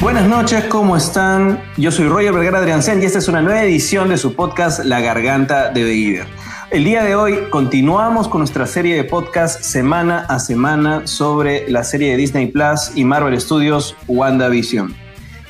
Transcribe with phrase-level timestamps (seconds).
[0.00, 1.60] Buenas noches, ¿cómo están?
[1.76, 5.00] Yo soy Roger Vergara Adriansen y esta es una nueva edición de su podcast La
[5.00, 6.26] Garganta de Vader.
[6.70, 11.84] El día de hoy continuamos con nuestra serie de podcast semana a semana sobre la
[11.84, 14.94] serie de Disney Plus y Marvel Studios WandaVision.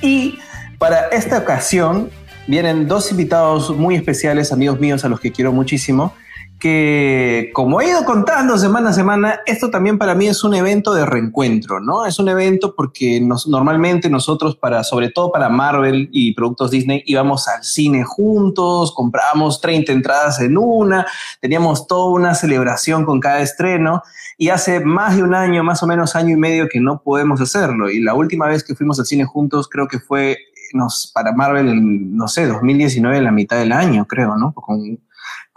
[0.00, 0.38] Y
[0.78, 2.10] para esta ocasión
[2.46, 6.14] vienen dos invitados muy especiales, amigos míos a los que quiero muchísimo,
[6.58, 10.92] que como he ido contando semana a semana, esto también para mí es un evento
[10.92, 12.04] de reencuentro, ¿no?
[12.04, 17.02] Es un evento porque nos, normalmente nosotros, para, sobre todo para Marvel y productos Disney,
[17.06, 21.06] íbamos al cine juntos, comprábamos 30 entradas en una,
[21.40, 24.02] teníamos toda una celebración con cada estreno
[24.36, 27.40] y hace más de un año, más o menos año y medio que no podemos
[27.40, 27.88] hacerlo.
[27.90, 30.38] Y la última vez que fuimos al cine juntos creo que fue
[30.74, 34.52] nos, para Marvel en, no sé, 2019, en la mitad del año, creo, ¿no?
[34.52, 34.98] Con,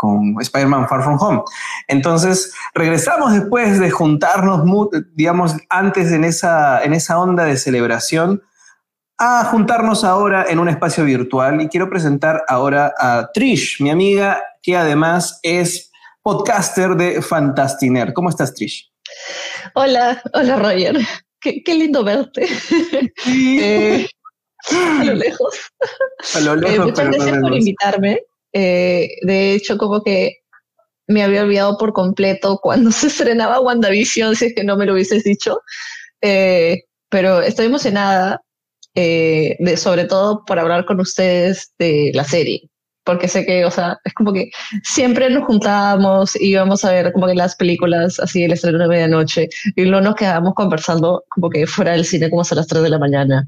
[0.02, 1.44] con Spider-Man Far From Home.
[1.88, 4.64] Entonces, regresamos después de juntarnos,
[5.14, 8.42] digamos, antes en esa, en esa onda de celebración,
[9.20, 11.62] a juntarnos ahora en un espacio virtual.
[11.62, 15.92] Y quiero presentar ahora a Trish, mi amiga, que además es
[16.24, 18.12] podcaster de Fantastiner.
[18.14, 18.92] ¿Cómo estás, Trish?
[19.76, 20.98] Hola, hola, Roger.
[21.40, 22.48] Qué, lindo verte.
[23.28, 24.08] Eh,
[25.00, 25.60] a lo lejos.
[26.36, 26.76] A lo lejos.
[26.76, 28.20] Eh, muchas gracias por invitarme.
[28.54, 30.42] Eh, de hecho, como que
[31.08, 34.94] me había olvidado por completo cuando se estrenaba WandaVision, si es que no me lo
[34.94, 35.60] hubieses dicho.
[36.22, 38.42] Eh, pero estoy emocionada,
[38.96, 42.70] eh, de, sobre todo por hablar con ustedes de la serie.
[43.04, 44.52] Porque sé que, o sea, es como que
[44.84, 48.88] siempre nos juntábamos y íbamos a ver como que las películas así el estreno de
[48.88, 52.84] medianoche y luego nos quedábamos conversando como que fuera del cine como hasta las 3
[52.84, 53.48] de la mañana.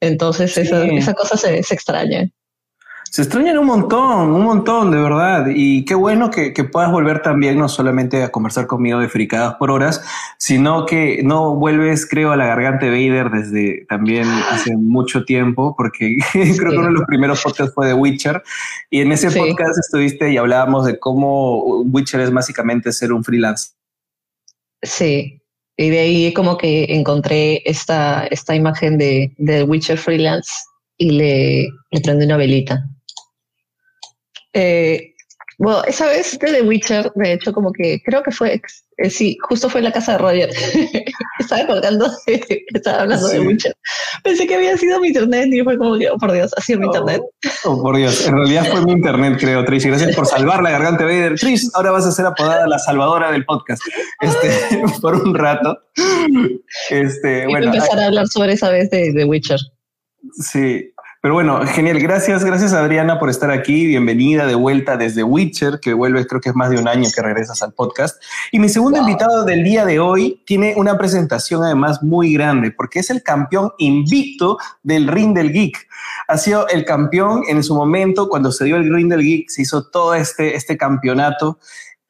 [0.00, 2.30] Entonces esa, esa cosa se, se extraña.
[3.14, 5.46] Se extrañan un montón, un montón, de verdad.
[5.54, 9.70] Y qué bueno que, puedas volver también, no solamente a conversar conmigo de fricadas por
[9.70, 10.02] horas,
[10.36, 15.76] sino que no vuelves, creo, a la garganta de Vader desde también hace mucho tiempo,
[15.78, 18.42] porque creo que uno de los primeros podcasts fue de Witcher.
[18.90, 23.74] Y en ese podcast estuviste y hablábamos de cómo Witcher es básicamente ser un freelance.
[24.82, 25.40] Sí,
[25.76, 30.50] y de ahí como que encontré esta, esta imagen de, de Witcher freelance
[30.98, 32.84] y le, le prendí una velita.
[34.54, 35.14] Eh,
[35.58, 38.60] bueno, esa vez de The Witcher, de hecho, como que creo que fue,
[38.96, 40.50] eh, sí, justo fue en la casa de Roger.
[41.38, 43.74] estaba colgando, estaba hablando de Witcher.
[44.24, 46.80] Pensé que había sido mi internet y fue como que, oh, por Dios, ha sido
[46.80, 47.22] mi internet.
[47.64, 49.88] Oh, oh, por Dios, en realidad fue mi internet, creo, Tracy.
[49.88, 51.38] Gracias por salvar la garganta de Vader.
[51.38, 53.82] Tris, ahora vas a ser apodada la salvadora del podcast
[54.20, 55.78] este, por un rato.
[56.90, 59.60] Este, y bueno, empezar a hablar sobre esa vez de The Witcher.
[60.32, 60.93] Sí,
[61.24, 62.00] pero bueno, genial.
[62.00, 63.86] Gracias, gracias Adriana por estar aquí.
[63.86, 67.22] Bienvenida de vuelta desde Witcher, que vuelve, creo que es más de un año que
[67.22, 68.22] regresas al podcast.
[68.52, 72.98] Y mi segundo invitado del día de hoy tiene una presentación además muy grande, porque
[72.98, 75.88] es el campeón invicto del Ring del Geek.
[76.28, 79.62] Ha sido el campeón en su momento, cuando se dio el Ring del Geek, se
[79.62, 81.58] hizo todo este, este campeonato.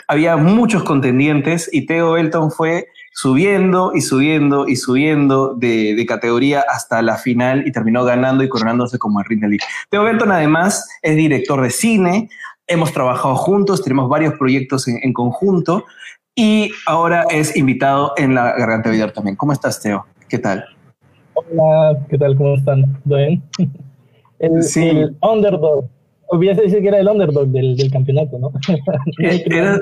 [0.08, 7.00] Había muchos contendientes y Theo Elton fue subiendo y subiendo y subiendo de, categoría hasta
[7.00, 9.40] la final y terminó ganando y coronándose como el Ring
[9.88, 12.28] Teo Benton además es director de cine,
[12.66, 15.84] hemos trabajado juntos, tenemos varios proyectos en, conjunto
[16.34, 19.36] y ahora es invitado en la Garganta Vidar también.
[19.36, 20.04] ¿Cómo estás, Teo?
[20.28, 20.64] ¿Qué tal?
[21.34, 22.36] Hola, ¿qué tal?
[22.36, 23.00] ¿Cómo están?
[23.04, 23.42] bien?
[24.40, 24.88] El, sí.
[24.88, 25.86] el underdog.
[26.28, 28.52] Hubiese dicho que era el underdog del, del campeonato, ¿no?
[29.18, 29.80] era,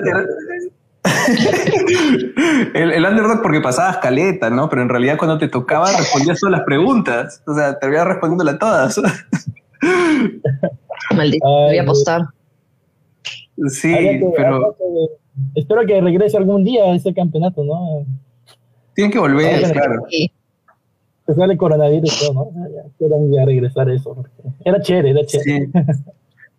[2.74, 4.68] el, underdog porque pasabas caleta, ¿no?
[4.68, 7.42] Pero en realidad cuando te tocaba respondías todas las preguntas.
[7.46, 9.00] O sea, terminabas respondiéndolas todas.
[11.16, 12.22] Maldito, voy a apostar.
[13.68, 14.76] Sí, pero...
[15.54, 18.06] espero que regrese algún día a ese campeonato, ¿no?
[18.94, 20.04] Tienen que volver, claro.
[21.26, 22.52] Se sale coronavirus todo, ¿no?
[22.98, 24.24] Ya, ya regresar eso.
[24.64, 25.68] Era chévere, era chévere.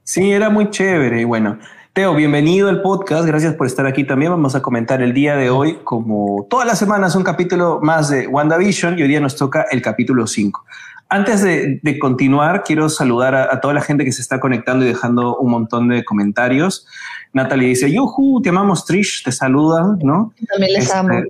[0.03, 1.57] sí, era muy chévere y bueno.
[1.93, 3.23] Teo, bienvenido al podcast.
[3.23, 4.31] Gracias por estar aquí también.
[4.31, 8.25] Vamos a comentar el día de hoy, como todas las semanas, un capítulo más de
[8.25, 10.65] WandaVision y hoy día nos toca el capítulo 5.
[11.07, 15.37] Antes de, continuar, quiero saludar a, toda la gente que se está conectando y dejando
[15.37, 16.87] un montón de comentarios.
[17.31, 20.33] Natalie dice, yuhu, te amamos, Trish, te saluda, ¿no?
[20.51, 21.21] También les este, amo.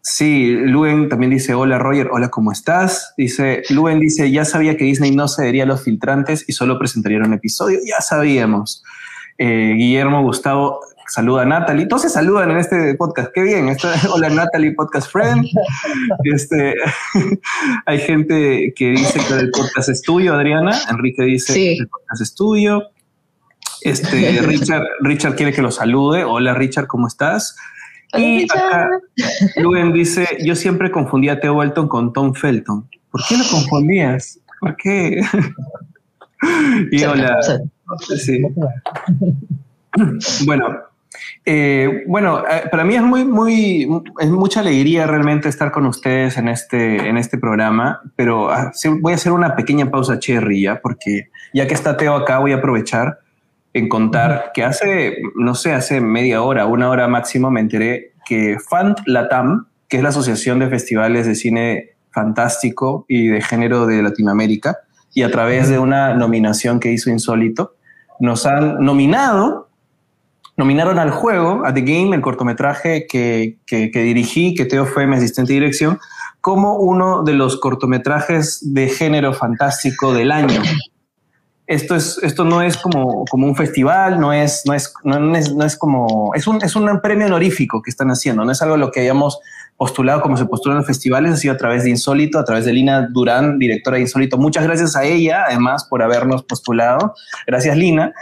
[0.00, 3.14] Sí, Luen también dice, hola Roger, hola, ¿cómo estás?
[3.16, 7.18] Dice, Luen dice, ya sabía que Disney no cedería a los filtrantes y solo presentaría
[7.18, 7.80] un episodio.
[7.84, 8.84] Ya sabíamos.
[9.38, 11.86] Eh, Guillermo, Gustavo, saluda a Natalie.
[11.86, 13.32] Todos se saludan en este podcast.
[13.32, 13.68] Qué bien.
[14.12, 15.46] hola Natalie, podcast friend.
[16.24, 16.74] Este,
[17.86, 20.78] hay gente que dice que el podcast es tuyo, Adriana.
[20.90, 22.82] Enrique dice que el podcast es tuyo.
[23.82, 26.24] Este, Richard, Richard quiere que lo salude.
[26.24, 27.56] Hola Richard, ¿cómo estás?
[28.16, 28.88] Y acá,
[29.56, 32.88] Luen dice, yo siempre confundía a Theo Welton con Tom Felton.
[33.10, 34.38] ¿Por qué lo confundías?
[34.60, 35.20] ¿Por qué?
[36.92, 37.38] y hola.
[38.16, 38.42] Sí.
[40.44, 40.66] Bueno,
[41.44, 43.88] eh, bueno, eh, para mí es muy, muy,
[44.18, 49.12] es mucha alegría realmente estar con ustedes en este, en este programa, pero ah, voy
[49.12, 52.56] a hacer una pequeña pausa cherry ya, porque ya que está Teo acá, voy a
[52.56, 53.20] aprovechar
[53.72, 58.58] en contar que hace, no sé, hace media hora, una hora máximo, me enteré que
[58.58, 64.02] FANT Latam, que es la Asociación de Festivales de Cine Fantástico y de Género de
[64.02, 64.78] Latinoamérica,
[65.14, 67.76] y a través de una nominación que hizo Insólito,
[68.18, 69.68] nos han nominado,
[70.56, 75.16] nominaron al juego, a The Game, el cortometraje que, que, dirigí, que Teo fue mi
[75.16, 75.98] asistente de dirección,
[76.40, 80.60] como uno de los cortometrajes de género fantástico del año.
[81.66, 85.54] Esto, es, esto no es como, como un festival, no es, no, es, no, es,
[85.54, 88.76] no es como, es un, es un premio honorífico que están haciendo, no es algo
[88.76, 89.38] lo que hayamos
[89.76, 92.72] postulado como se postulan los festivales, ha sido a través de Insólito, a través de
[92.72, 94.38] Lina Durán, directora de Insólito.
[94.38, 97.14] Muchas gracias a ella, además, por habernos postulado.
[97.46, 98.12] Gracias, Lina.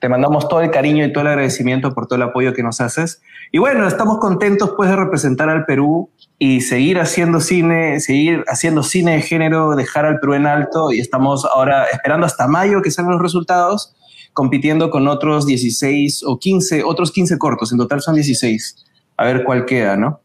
[0.00, 2.80] Te mandamos todo el cariño y todo el agradecimiento por todo el apoyo que nos
[2.80, 3.22] haces.
[3.52, 8.82] Y bueno, estamos contentos pues de representar al Perú y seguir haciendo cine, seguir haciendo
[8.82, 12.90] cine de género, dejar al Perú en alto y estamos ahora esperando hasta mayo que
[12.90, 13.94] salgan los resultados,
[14.32, 18.84] compitiendo con otros 16 o 15, otros 15 cortos, en total son 16,
[19.18, 20.21] a ver cuál queda, ¿no?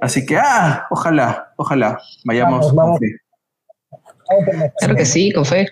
[0.00, 3.16] Así que, ah, ojalá, ojalá, vayamos con fe.
[4.78, 5.68] Claro que sí, con fe.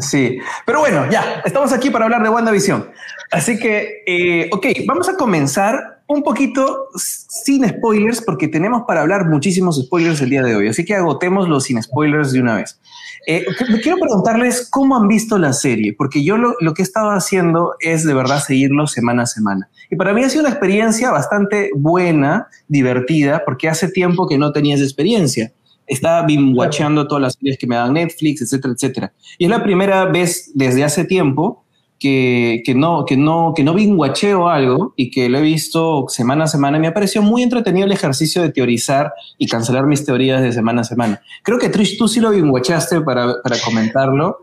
[0.00, 2.90] Sí, pero bueno, ya, estamos aquí para hablar de WandaVision.
[3.30, 9.28] Así que, eh, ok, vamos a comenzar un poquito sin spoilers, porque tenemos para hablar
[9.28, 10.68] muchísimos spoilers el día de hoy.
[10.68, 12.80] Así que agotemos los sin spoilers de una vez.
[13.26, 13.44] Eh,
[13.82, 18.04] quiero preguntarles cómo han visto la serie, porque yo lo, que he estado haciendo es
[18.04, 19.68] de verdad seguirlo semana a semana.
[19.90, 24.50] Y para mí ha sido una experiencia bastante buena, divertida, porque hace tiempo que no
[24.52, 25.52] tenía esa experiencia.
[25.86, 29.12] Estaba binge-watchando todas las series que me dan Netflix, etcétera, etcétera.
[29.36, 31.64] Y es la primera vez desde hace tiempo
[31.98, 36.44] que, que, no, que, no, que no binguacheo algo y que lo he visto semana
[36.44, 36.78] a semana.
[36.78, 40.82] Me ha parecido muy entretenido el ejercicio de teorizar y cancelar mis teorías de semana
[40.82, 41.22] a semana.
[41.42, 44.38] Creo que Trish, tú sí lo binguacheaste para, para comentarlo.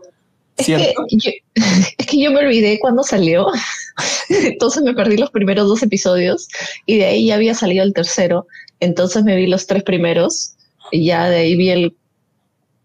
[0.56, 1.30] Es que, yo,
[1.98, 3.48] es que, yo, me olvidé cuando salió,
[4.28, 6.48] entonces me perdí los primeros dos episodios
[6.86, 8.46] y de ahí ya había salido el tercero,
[8.80, 10.54] entonces me vi los tres primeros
[10.92, 11.96] y ya de ahí vi el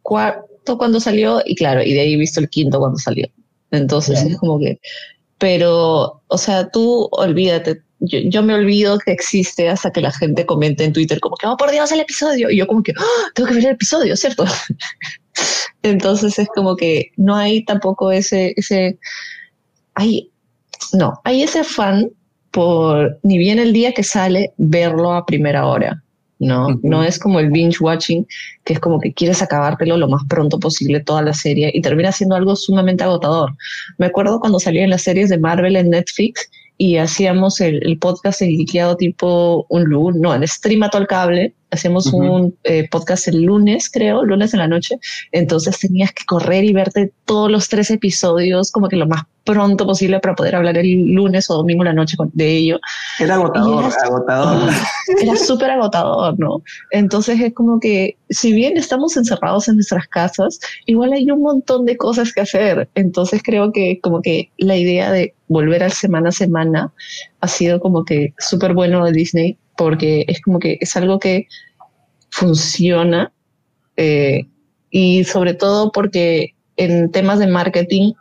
[0.01, 3.27] cuarto cuando salió y claro, y de ahí he visto el quinto cuando salió.
[3.71, 4.79] Entonces es como que,
[5.37, 10.83] pero, o sea, tú olvídate, yo, me olvido que existe hasta que la gente comente
[10.83, 12.49] en Twitter como que, oh, por Dios, el episodio.
[12.49, 14.45] Y yo como que, oh, tengo que ver el episodio, ¿cierto?
[15.83, 18.97] Entonces es como que no hay tampoco ese, ese,
[19.93, 20.31] hay,
[20.93, 22.09] no, hay ese fan
[22.49, 26.03] por, ni bien el día que sale, verlo a primera hora.
[26.41, 26.79] ¿No?
[26.81, 28.27] No es como el binge watching,
[28.65, 32.11] que es como que quieres acabártelo lo más pronto posible toda la serie y termina
[32.11, 33.55] siendo algo sumamente agotador.
[33.99, 38.65] Me acuerdo cuando salían las series de Marvel en Netflix y hacíamos el, podcast en
[38.97, 41.03] tipo un lunes, no, en stream a todo
[41.71, 44.99] hacíamos un eh, podcast el lunes, creo, lunes en la noche,
[45.31, 49.85] entonces tenías que correr y verte todos los tres episodios como que lo más pronto
[49.85, 52.79] posible para poder hablar el lunes o domingo en la noche de ello.
[53.19, 54.69] Era agotador, era, agotador.
[55.21, 56.61] Era súper agotador, ¿no?
[56.91, 61.85] Entonces es como que, si bien estamos encerrados en nuestras casas, igual hay un montón
[61.85, 62.89] de cosas que hacer.
[62.95, 66.93] Entonces creo que como que la idea de volver al semana a semana
[67.41, 71.47] ha sido como que súper bueno de Disney, porque es como que es algo que
[72.29, 73.33] funciona
[73.97, 74.43] eh,
[74.91, 78.13] y sobre todo porque en temas de marketing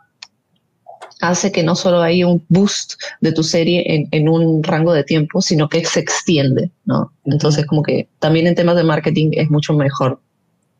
[1.19, 5.39] hace que no solo haya un boost de tu serie en, un rango de tiempo,
[5.39, 7.13] sino que se extiende, ¿no?
[7.25, 10.19] Entonces, como que también en temas de marketing es mucho mejor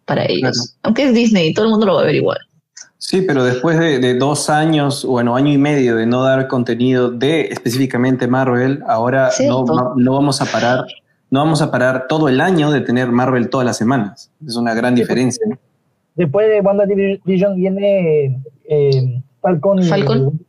[0.06, 0.78] para ellos.
[0.82, 2.40] Aunque es Disney, todo el mundo lo va a ver igual.
[3.04, 7.48] Sí, pero después de, dos años, bueno, año y medio de no dar contenido de
[7.48, 9.66] específicamente Marvel, ahora no,
[9.98, 10.86] no, vamos a parar,
[11.32, 14.30] no vamos a parar todo el año de tener Marvel todas las semanas.
[14.46, 15.44] Es una gran diferencia.
[16.14, 18.40] Después de WandaVision viene
[18.70, 20.40] eh, Falcon y Falcon.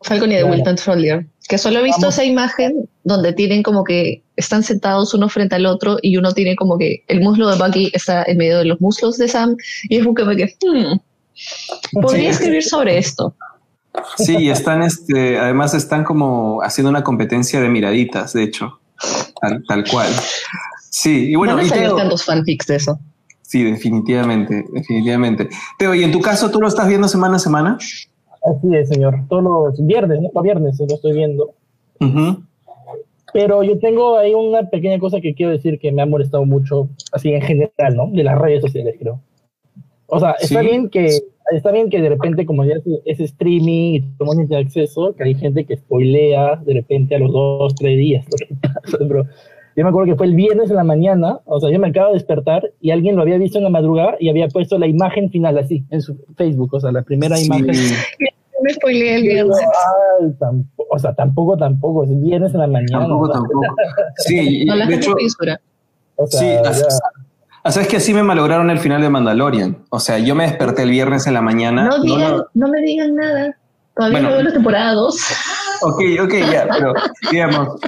[0.00, 1.26] Falcon y The Winter Soldier.
[1.48, 5.66] Que solo he visto esa imagen donde tienen como que están sentados uno frente al
[5.66, 8.80] otro y uno tiene como que el muslo de Bucky está en medio de los
[8.80, 9.56] muslos de Sam
[9.88, 13.34] y es como que hmm, podría escribir sobre esto.
[14.16, 18.80] Sí, están, este, además están como haciendo una competencia de miraditas, de hecho,
[19.68, 20.08] tal, cual.
[20.90, 22.98] Sí, y bueno, no y tantos fanfics de eso.
[23.42, 25.48] Sí, definitivamente, definitivamente.
[25.78, 27.78] Teo, ¿y en tu caso tú lo estás viendo semana a semana?
[28.44, 29.20] Así es, señor.
[29.28, 30.28] Todos los viernes, ¿no?
[30.30, 31.54] Para viernes lo estoy viendo.
[33.32, 36.88] Pero yo tengo ahí una pequeña cosa que quiero decir que me ha molestado mucho,
[37.12, 38.10] así en general, ¿no?
[38.12, 39.20] De las redes sociales, creo.
[40.06, 41.08] O sea, está bien que
[41.52, 42.74] está bien que de repente, como ya
[43.04, 47.32] es, streaming y tomamos de acceso, que hay gente que spoilea de repente a los
[47.32, 48.26] dos, tres días.
[48.98, 49.26] Pero
[49.76, 52.08] yo me acuerdo que fue el viernes en la mañana, o sea, yo me acabo
[52.08, 55.30] de despertar y alguien lo había visto en la madrugada y había puesto la imagen
[55.30, 57.66] final así en su Facebook, o sea, la primera imagen.
[58.62, 59.58] Me spoileé el viernes.
[60.90, 63.00] o sea, tampoco, tampoco, es viernes en la mañana.
[63.00, 63.60] Tampoco, tampoco.
[64.16, 65.14] Sí, no, de hecho,
[66.16, 66.92] o sea, sí,
[67.66, 69.78] o sea, es que así me malograron el final de Mandalorian.
[69.88, 71.88] O sea, yo me desperté el viernes en la mañana.
[71.88, 73.56] No, digan, no, me digan nada.
[73.96, 75.16] Todavía no veo la temporada 2.
[75.84, 76.94] Ok, ok, ya, pero
[77.30, 77.80] digamos,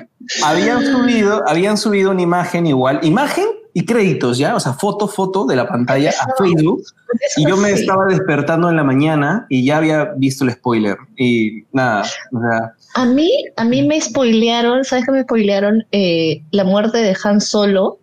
[0.45, 4.57] habían subido, habían subido una imagen igual, imagen y créditos, ¿ya?
[4.57, 6.83] O sea, foto, foto de la pantalla a Facebook.
[7.37, 10.97] Y yo me estaba despertando en la mañana y ya había visto el spoiler.
[11.17, 12.73] Y nada, o sea.
[12.95, 15.85] A mí, a mí me spoilearon, ¿sabes qué me spoilearon?
[15.93, 17.99] Eh, la muerte de Han Solo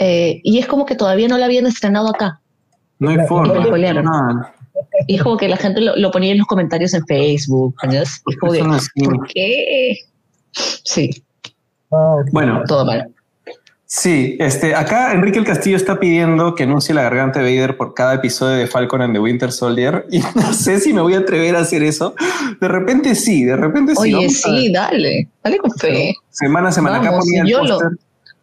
[0.00, 2.40] eh, y es como que todavía no la habían estrenado acá.
[2.98, 4.52] No hay forma.
[5.06, 7.74] Y es como que la gente lo, ponía en los comentarios en Facebook.
[8.40, 9.96] ¿por qué?
[10.84, 11.22] Sí.
[12.32, 12.62] Bueno.
[12.66, 13.12] Todo mal.
[13.92, 17.92] Sí, este, acá Enrique el Castillo está pidiendo que anuncie la garganta de Vader por
[17.92, 21.18] cada episodio de Falcon and the Winter Soldier y no sé si me voy a
[21.18, 22.14] atrever a hacer eso.
[22.60, 24.14] De repente sí, de repente sí.
[24.14, 26.14] Oye, sí, dale, dale con fe.
[26.30, 26.98] Semana a semana.
[26.98, 27.88] acá ponía el póster.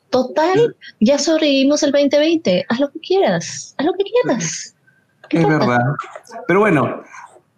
[0.09, 2.65] Total, ya sobrevivimos el 2020.
[2.67, 4.75] Haz lo que quieras, haz lo que quieras.
[5.29, 5.79] Es verdad.
[6.47, 7.03] Pero bueno,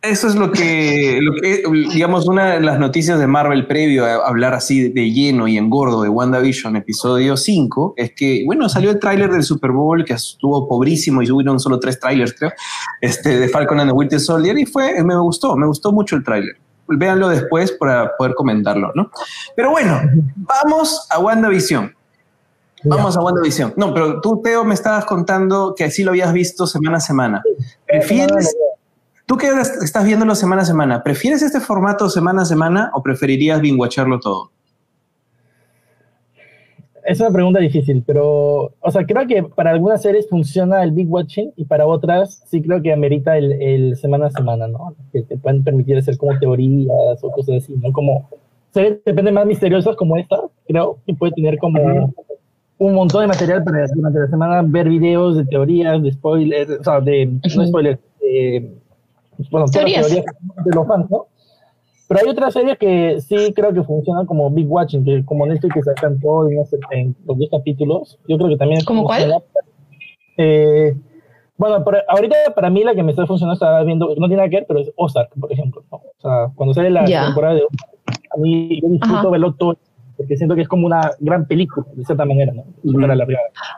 [0.01, 1.19] eso es lo que,
[1.91, 6.01] digamos, una de las noticias de Marvel previo a hablar así de lleno y engordo
[6.01, 10.69] de WandaVision, episodio 5, es que, bueno, salió el tráiler del Super Bowl, que estuvo
[10.69, 12.53] pobrísimo y hubieron solo tres trailers, creo,
[13.01, 16.23] este, de Falcon and the Winter Soldier, y fue, me gustó, me gustó mucho el
[16.23, 16.55] tráiler.
[16.87, 19.11] Véanlo después para poder comentarlo, ¿no?
[19.55, 20.01] Pero bueno,
[20.37, 21.93] vamos a WandaVision.
[22.83, 23.73] Vamos a WandaVision.
[23.75, 27.41] No, pero tú, Teo, me estabas contando que así lo habías visto semana a semana.
[27.85, 28.55] ¿Prefieres,
[29.25, 33.61] tú que estás viéndolo semana a semana, ¿prefieres este formato semana a semana o preferirías
[33.61, 34.51] binguacharlo todo?
[37.05, 41.11] Es una pregunta difícil, pero, o sea, creo que para algunas series funciona el big
[41.11, 44.93] watching y para otras sí creo que amerita el, semana a semana, ¿no?
[45.11, 47.91] Que te pueden permitir hacer como teorías o cosas así, ¿no?
[47.91, 48.29] Como
[48.71, 52.13] series depende más misteriosas como esta, creo que puede tener como
[52.79, 56.83] un montón de material para durante la semana ver videos de teorías, de spoilers, o
[56.83, 57.99] sea, de, no spoilers,
[59.51, 60.09] bueno, teorías.
[60.09, 60.23] de
[60.73, 61.27] los fans, ¿no?
[62.07, 65.75] Pero hay otras series que sí creo que funcionan como Big Watching, que como Netflix
[65.75, 68.17] que sacan todo en, los dos capítulos.
[68.27, 68.83] Yo creo que también.
[68.83, 69.43] ¿Cómo cuál?
[70.37, 70.95] Eh,
[71.55, 74.55] bueno, ahorita para mí la que me está funcionando, estaba viendo, no tiene nada que
[74.55, 75.83] ver, pero es Ozark, por ejemplo.
[75.91, 77.99] O sea, cuando sale la temporada de Ozark,
[78.33, 79.77] a mí yo disfruto verlo todo
[80.19, 82.65] porque siento que es como una gran película, de cierta manera, ¿no?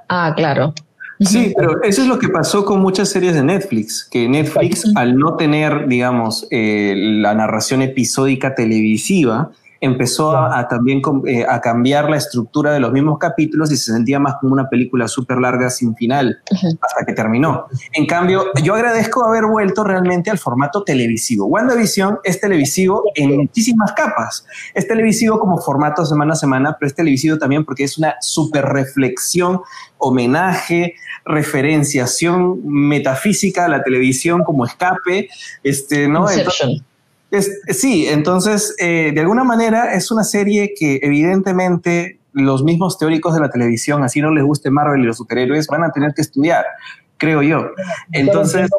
[0.10, 0.74] Ah, claro.
[1.20, 5.18] Sí, pero eso es lo que pasó con muchas series de Netflix, que Netflix, al
[5.18, 12.18] no tener, digamos, eh, la narración episódica televisiva, empezó a, también eh, a cambiar la
[12.18, 15.96] estructura de los mismos capítulos y se sentía más como una película súper larga sin
[15.96, 17.66] final hasta que terminó.
[17.94, 21.48] En cambio, yo agradezco haber vuelto realmente al formato televisivo.
[21.48, 24.46] WandaVision es televisivo en muchísimas capas.
[24.76, 28.66] Es televisivo como formato semana a semana, pero es televisivo también porque es una súper
[28.66, 29.62] reflexión,
[29.98, 30.94] homenaje,
[31.26, 35.28] referenciación metafísica a la televisión como escape,
[35.64, 36.28] este, ¿no?
[37.68, 43.42] Sí, entonces, eh, de alguna manera es una serie que evidentemente los mismos teóricos de
[43.42, 46.66] la televisión, así no les guste Marvel y los superhéroes, van a tener que estudiar,
[47.18, 47.72] creo yo.
[48.12, 48.70] Entonces...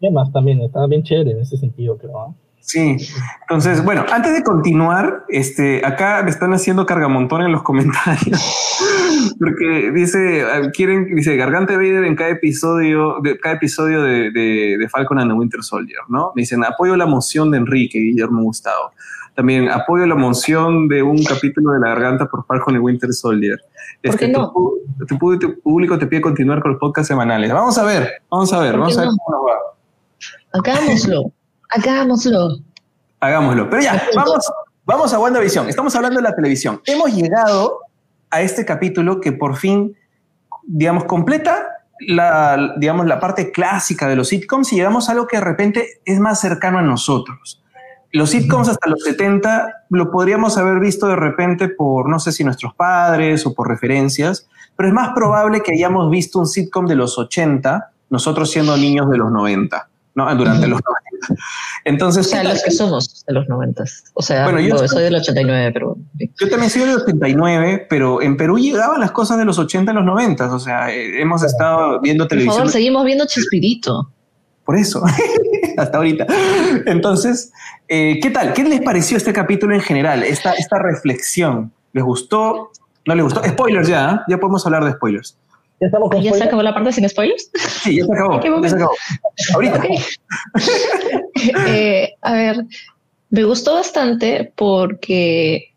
[0.00, 2.34] Temas también, está bien chévere en ese sentido, creo.
[2.66, 2.96] Sí,
[3.42, 8.42] entonces, bueno, antes de continuar, este, acá me están haciendo cargamontón en los comentarios,
[9.38, 10.44] porque dice,
[10.74, 15.38] quieren, dice, Garganta Vader en cada episodio, de cada episodio de, de, Falcon and the
[15.38, 16.32] Winter Soldier, ¿no?
[16.34, 18.90] Me dicen, apoyo la moción de Enrique Guillermo Gustavo.
[19.36, 23.60] También apoyo la moción de un capítulo de la Garganta por Falcon y Winter Soldier.
[24.02, 24.52] Este, no?
[25.06, 25.18] tu,
[25.62, 27.52] público te pide continuar con los podcasts semanales.
[27.52, 30.72] Vamos a ver, vamos a ver, vamos a ver cómo nos va.
[30.74, 31.32] Hagámoslo.
[31.70, 32.58] Hagámoslo.
[33.20, 33.70] Hagámoslo.
[33.70, 34.50] Pero ya, vamos,
[34.84, 35.68] vamos a WandaVision.
[35.68, 36.80] Estamos hablando de la televisión.
[36.86, 37.80] Hemos llegado
[38.30, 39.96] a este capítulo que por fin,
[40.64, 41.66] digamos, completa
[42.00, 46.00] la, digamos, la parte clásica de los sitcoms y llegamos a algo que de repente
[46.04, 47.62] es más cercano a nosotros.
[48.12, 52.44] Los sitcoms hasta los 70 lo podríamos haber visto de repente por, no sé si
[52.44, 56.94] nuestros padres o por referencias, pero es más probable que hayamos visto un sitcom de
[56.94, 60.34] los 80, nosotros siendo niños de los 90, ¿no?
[60.34, 61.05] Durante los 90.
[61.84, 63.84] Entonces, o sea, los que somos de los 90.
[64.14, 65.96] O sea, bueno, yo soy, del 89, pero...
[66.14, 69.94] Yo también soy del 89, pero en Perú llegaban las cosas de los 80 a
[69.94, 70.54] los 90.
[70.54, 72.54] O sea, eh, hemos estado viendo televisión.
[72.54, 74.10] Por favor, seguimos viendo Chespirito.
[74.64, 75.02] Por eso,
[75.76, 76.26] hasta ahorita.
[76.86, 77.52] Entonces,
[77.88, 78.52] eh, ¿qué tal?
[78.52, 80.24] ¿Qué les pareció este capítulo en general?
[80.24, 81.72] Esta, esta reflexión.
[81.92, 82.72] ¿Les gustó?
[83.06, 83.44] ¿No les gustó?
[83.44, 84.20] Spoilers ya, ¿eh?
[84.28, 85.38] ya podemos hablar de spoilers.
[85.80, 87.50] ¿Ya, estamos con ¿Ya se acabó la parte sin spoilers?
[87.82, 88.40] Sí, ya se acabó.
[88.62, 88.92] Ya se acabó.
[89.54, 89.82] Ahorita.
[91.68, 92.64] eh, a ver,
[93.30, 95.74] me gustó bastante porque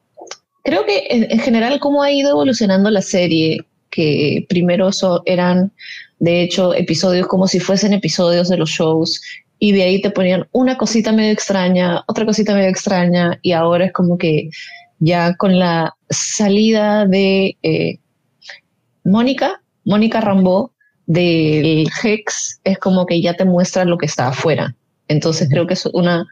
[0.64, 4.90] creo que en, general cómo ha ido evolucionando la serie, que primero
[5.26, 5.72] eran
[6.20, 9.22] de hecho episodios como si fuesen episodios de los shows
[9.58, 13.86] y de ahí te ponían una cosita medio extraña, otra cosita medio extraña y ahora
[13.86, 14.50] es como que
[15.00, 18.00] ya con la salida de eh,
[19.04, 20.72] Mónica, Mónica Rambó
[21.08, 24.76] del Hex es como que ya te muestra lo que está afuera.
[25.08, 26.28] Entonces creo que es una,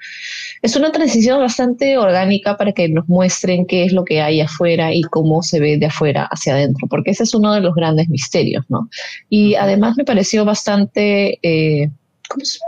[0.62, 4.94] es una transición bastante orgánica para que nos muestren qué es lo que hay afuera
[4.94, 8.08] y cómo se ve de afuera hacia adentro, porque ese es uno de los grandes
[8.10, 8.88] misterios, ¿no?
[9.28, 11.90] Y además me pareció bastante, eh,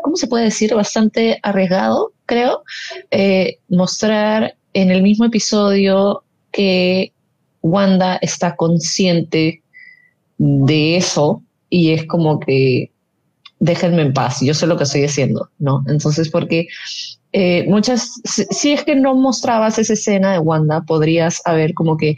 [0.01, 0.73] ¿cómo, se puede decir?
[0.73, 2.63] Bastante arriesgado, creo,
[3.11, 7.13] eh, mostrar en el mismo episodio que
[7.61, 9.61] Wanda está consciente
[10.39, 12.91] de eso y es como que
[13.59, 15.83] déjenme en paz, yo sé lo que estoy haciendo, ¿no?
[15.87, 16.67] Entonces, porque
[17.33, 22.15] eh, muchas, si, es que no mostrabas esa escena de Wanda, podrías haber como que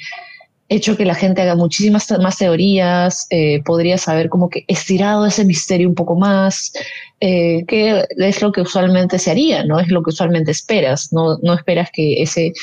[0.70, 5.44] hecho que la gente haga muchísimas más teorías, eh, podrías haber como que estirado ese
[5.44, 6.72] misterio un poco más,
[7.20, 9.80] eh, que es lo que usualmente se haría, ¿no?
[9.80, 12.54] Es lo que usualmente esperas, no, no esperas que ese,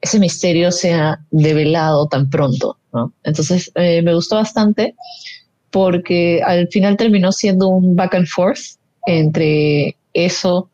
[0.00, 3.12] ese misterio sea develado tan pronto, ¿no?
[3.24, 4.94] Entonces, eh, me gustó bastante
[5.70, 8.60] porque al final terminó siendo un back and forth
[9.06, 10.70] entre eso,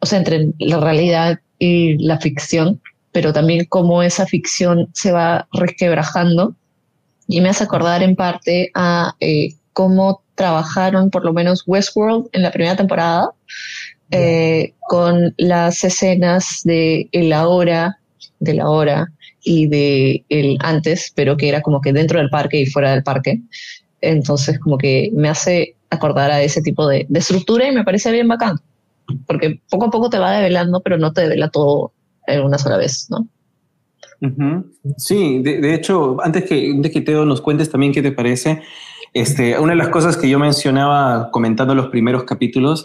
[0.00, 2.80] o sea, entre la realidad y la ficción,
[3.12, 6.54] pero también cómo esa ficción se va resquebrajando.
[7.26, 12.42] Y me hace acordar en parte a eh, cómo trabajaron por lo menos Westworld en
[12.42, 13.30] la primera temporada,
[14.10, 17.99] eh, con las escenas de el ahora,
[18.40, 22.60] de la hora y de el antes, pero que era como que dentro del parque
[22.60, 23.40] y fuera del parque.
[24.00, 28.28] Entonces, como que me hace acordar a ese tipo de, estructura y me parece bien
[28.28, 28.56] bacán,
[29.26, 31.92] porque poco a poco te va develando, pero no te devela todo
[32.26, 33.28] en una sola vez, ¿no?
[34.98, 38.60] Sí, de, hecho, antes que, antes que Teo nos cuentes también qué te parece,
[39.14, 42.82] este, una de las cosas que yo mencionaba comentando los primeros capítulos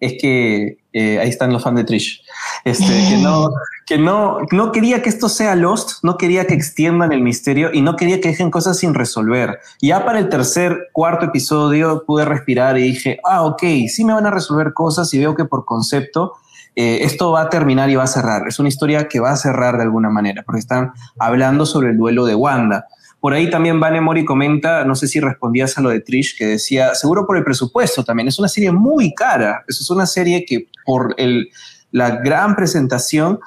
[0.00, 2.22] es que eh, ahí están los fans de Trish,
[2.64, 3.50] este, que, no,
[3.86, 7.80] que no, no quería que esto sea Lost, no quería que extiendan el misterio y
[7.80, 9.58] no quería que dejen cosas sin resolver.
[9.80, 14.26] Ya para el tercer, cuarto episodio pude respirar y dije, ah, ok, sí me van
[14.26, 16.34] a resolver cosas y veo que por concepto
[16.78, 18.46] eh, esto va a terminar y va a cerrar.
[18.46, 21.96] Es una historia que va a cerrar de alguna manera, porque están hablando sobre el
[21.96, 22.86] duelo de Wanda.
[23.26, 26.46] Por ahí también Vane Mori comenta, no sé si respondías a lo de Trish, que
[26.46, 30.68] decía, seguro por el presupuesto también, es una serie muy cara, es una serie que
[30.84, 31.48] por el,
[31.90, 33.40] la gran presentación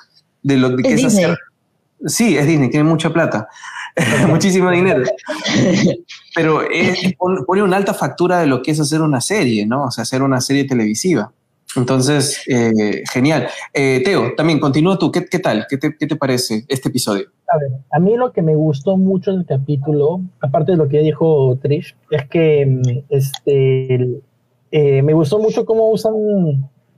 [0.44, 1.38] de lo que es, hacer...
[2.06, 3.48] Sí, es Disney, tiene mucha plata,
[4.28, 5.06] muchísimo dinero.
[6.36, 6.62] Pero
[7.48, 9.86] pone una alta factura de lo que es hacer una serie, ¿no?
[9.86, 11.32] O sea, hacer una serie televisiva.
[11.76, 13.48] Entonces, eh, genial.
[13.74, 15.12] Eh, Teo, también continúa tú.
[15.12, 15.68] ¿Qué, tal?
[15.70, 17.28] ¿Qué te, parece este episodio?
[17.48, 20.98] A ver, a mí lo que me gustó mucho del capítulo, aparte de lo que
[20.98, 24.22] ya dijo Trish, es que mm, este,
[24.72, 26.14] eh, me gustó mucho cómo usan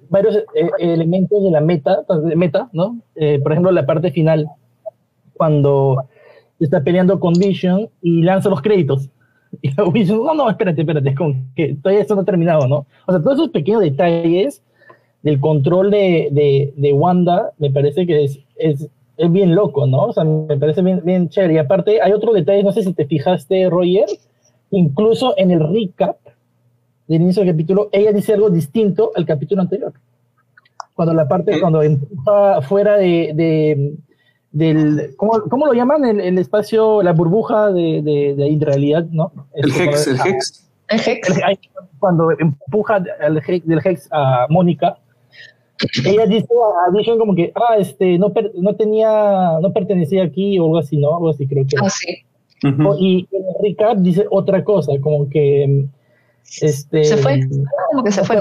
[0.09, 0.37] varios
[0.79, 2.99] elementos de la meta, de meta ¿no?
[3.43, 4.45] por ejemplo, la parte final,
[5.35, 6.03] cuando
[6.59, 9.09] está peleando con Vision y lanza los créditos.
[9.61, 9.69] Y
[10.05, 12.85] no, no, espérate, espérate, es como que todavía esto no ha terminado, ¿no?
[13.05, 14.61] O sea, todos esos pequeños detalles
[15.23, 18.87] del control de, de, de Wanda me parece que es, es,
[19.17, 20.05] es, bien loco, ¿no?
[20.05, 21.55] O sea, me parece bien, bien chévere.
[21.55, 24.05] Y aparte, hay otro detalle, no sé si te fijaste, Roger,
[24.71, 26.17] incluso en el recap
[27.07, 29.93] del inicio del capítulo, ella dice algo distinto al capítulo anterior.
[30.93, 33.95] Cuando la parte, cuando empuja fuera de, de
[34.51, 36.03] del, ¿cómo, ¿cómo, lo llaman?
[36.05, 39.31] El, el, espacio, la burbuja de, de, de irrealidad, ¿no?
[39.53, 40.69] El este, Hex, el Hex.
[40.89, 41.69] El Hex.
[41.99, 44.97] Cuando empuja el hex, del Hex a Mónica,
[46.05, 46.47] ella dice
[46.87, 50.79] a Vision como que, ah, este, no, per, no tenía, no pertenecía aquí o algo
[50.79, 51.15] así, ¿no?
[51.15, 51.77] Algo así creo que.
[51.81, 52.23] Ah, sí.
[52.99, 55.85] y en el recap dice otra cosa, como que,
[56.61, 57.03] este.
[57.03, 57.39] Se fue,
[57.91, 58.37] como que se fue.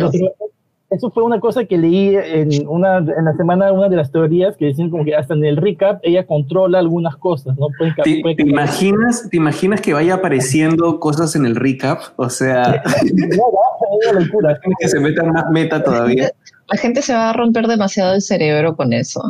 [0.91, 4.57] Eso fue una cosa que leí en, una, en la semana, una de las teorías
[4.57, 7.69] que decían como que hasta en el recap ella controla algunas cosas, ¿no?
[8.03, 12.01] ¿Te, imaginas, ¿Te imaginas que vaya apareciendo cosas en el recap?
[12.17, 12.83] O sea...
[14.13, 14.59] locura.
[14.81, 16.33] que se metan más meta todavía.
[16.69, 19.23] la gente se va a romper demasiado el cerebro con eso.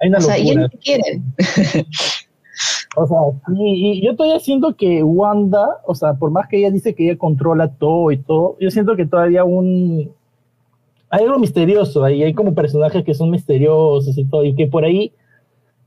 [0.00, 0.66] Hay una o sea, y locura.
[0.66, 1.24] ellos quieren.
[2.98, 3.18] O sea,
[3.54, 7.04] y, y yo todavía siento que Wanda, o sea, por más que ella dice que
[7.04, 10.15] ella controla todo y todo, yo siento que todavía un
[11.10, 14.84] hay algo misterioso ahí, hay como personajes que son misteriosos y todo, y que por
[14.84, 15.12] ahí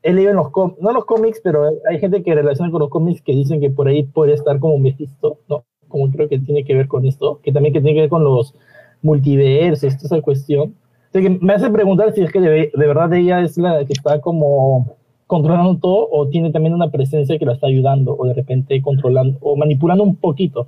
[0.01, 2.89] he leído en los cómics, no los cómics, pero hay gente que relaciona con los
[2.89, 5.65] cómics que dicen que por ahí puede estar como Mephisto, ¿no?
[5.87, 8.23] Como creo que tiene que ver con esto, que también que tiene que ver con
[8.23, 8.55] los
[9.01, 10.75] multiversos, toda esa cuestión.
[11.11, 14.21] Que me hace preguntar si es que de, de verdad ella es la que está
[14.21, 18.81] como controlando todo o tiene también una presencia que la está ayudando o de repente
[18.81, 20.67] controlando o manipulando un poquito.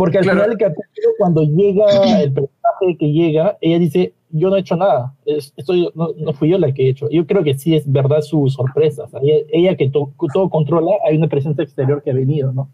[0.00, 0.38] Porque al Claro.
[0.44, 1.84] final del capítulo, cuando llega
[2.22, 6.32] el personaje que llega, ella dice, yo no he hecho nada, es- estoy, no, no
[6.32, 7.08] fui yo la que he hecho.
[7.10, 9.02] Yo creo que sí es verdad su sorpresa.
[9.04, 12.50] O sea, ella, ella que to- todo controla, hay una presencia exterior que ha venido,
[12.52, 12.70] ¿no?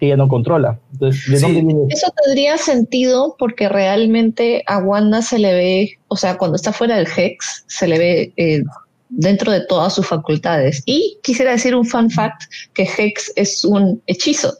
[0.00, 0.80] Que ella no controla.
[0.92, 1.42] Entonces, ¿de Sí.
[1.42, 1.82] dónde viene?
[1.90, 6.96] Eso tendría sentido porque realmente a Wanda se le ve, o sea, cuando está fuera
[6.96, 8.62] del Hex, se le ve eh,
[9.10, 10.82] dentro de todas sus facultades.
[10.86, 12.42] Y quisiera decir un fun fact,
[12.74, 14.54] que Hex es un hechizo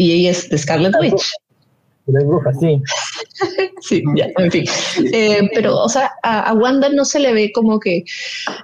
[0.00, 1.30] y ella es de Scarlet Witch.
[2.12, 2.80] La bruja, sí.
[3.80, 4.64] Sí, ya, en fin.
[5.12, 8.04] Eh, pero, o sea, a, a Wanda no se le ve como que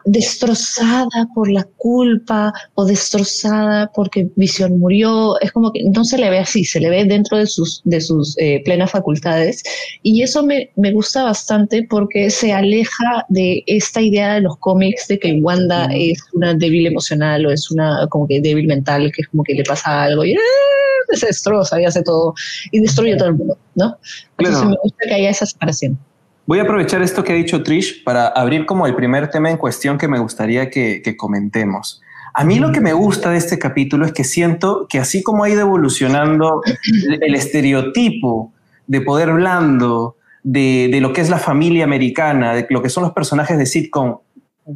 [0.05, 5.41] destrozada por la culpa o destrozada porque Visión murió.
[5.41, 8.01] Es como que no se le ve así, se le ve dentro de sus, de
[8.01, 9.63] sus eh, plenas facultades.
[10.03, 15.09] Y eso me, me gusta bastante porque se aleja de esta idea de los cómics
[15.09, 19.23] de que Wanda es una débil emocional o es una como que débil mental, que
[19.23, 21.15] es como que le pasa algo y ¡ah!
[21.15, 22.35] se destroza y hace todo
[22.73, 23.97] y destruye todo el mundo, ¿no?
[24.39, 24.71] Entonces Claro.
[24.71, 25.99] me gusta que haya esa separación.
[26.47, 29.57] Voy a aprovechar esto que ha dicho Trish para abrir como el primer tema en
[29.57, 32.01] cuestión que me gustaría que, que comentemos.
[32.35, 35.43] A mí lo que me gusta de este capítulo es que siento que así como
[35.45, 36.61] ha ido evolucionando
[37.09, 38.53] el, el estereotipo
[38.87, 43.03] de poder blando, de, de lo que es la familia americana, de lo que son
[43.03, 44.19] los personajes de sitcom,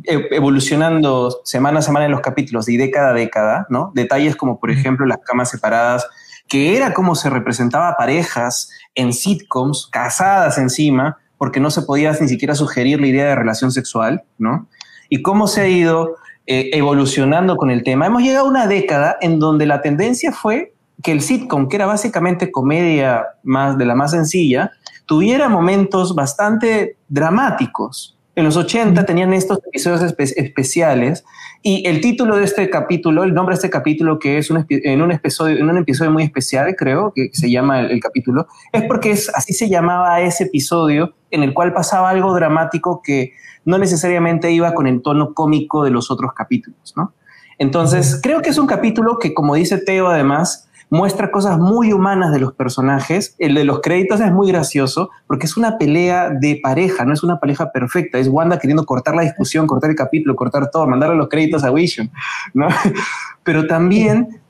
[0.04, 3.92] e- evolucionando semana a semana en los capítulos y década a década, ¿no?
[3.94, 6.06] Detalles como, por ejemplo, las camas separadas,
[6.50, 12.28] que era como se representaba parejas en sitcoms, casadas encima, porque no se podía ni
[12.28, 14.66] siquiera sugerir la idea de relación sexual, ¿no?
[15.08, 16.16] Y cómo se ha ido
[16.48, 18.06] eh, evolucionando con el tema.
[18.06, 21.86] Hemos llegado a una década en donde la tendencia fue que el sitcom, que era
[21.86, 24.72] básicamente comedia más de la más sencilla,
[25.06, 28.18] tuviera momentos bastante dramáticos.
[28.36, 31.24] En los 80 tenían estos episodios espe- especiales
[31.62, 35.02] y el título de este capítulo, el nombre de este capítulo que es un, en,
[35.02, 38.84] un episodio, en un episodio muy especial, creo, que se llama el, el capítulo, es
[38.84, 43.32] porque es, así se llamaba ese episodio en el cual pasaba algo dramático que
[43.64, 47.12] no necesariamente iba con el tono cómico de los otros capítulos, ¿no?
[47.58, 52.32] Entonces, creo que es un capítulo que, como dice Teo, además, muestra cosas muy humanas
[52.32, 53.34] de los personajes.
[53.38, 57.22] El de los créditos es muy gracioso porque es una pelea de pareja, no es
[57.22, 58.18] una pareja perfecta.
[58.18, 61.70] Es Wanda queriendo cortar la discusión, cortar el capítulo, cortar todo, mandarle los créditos a
[61.70, 62.10] Vision,
[62.52, 62.68] ¿no?
[63.44, 64.40] Pero también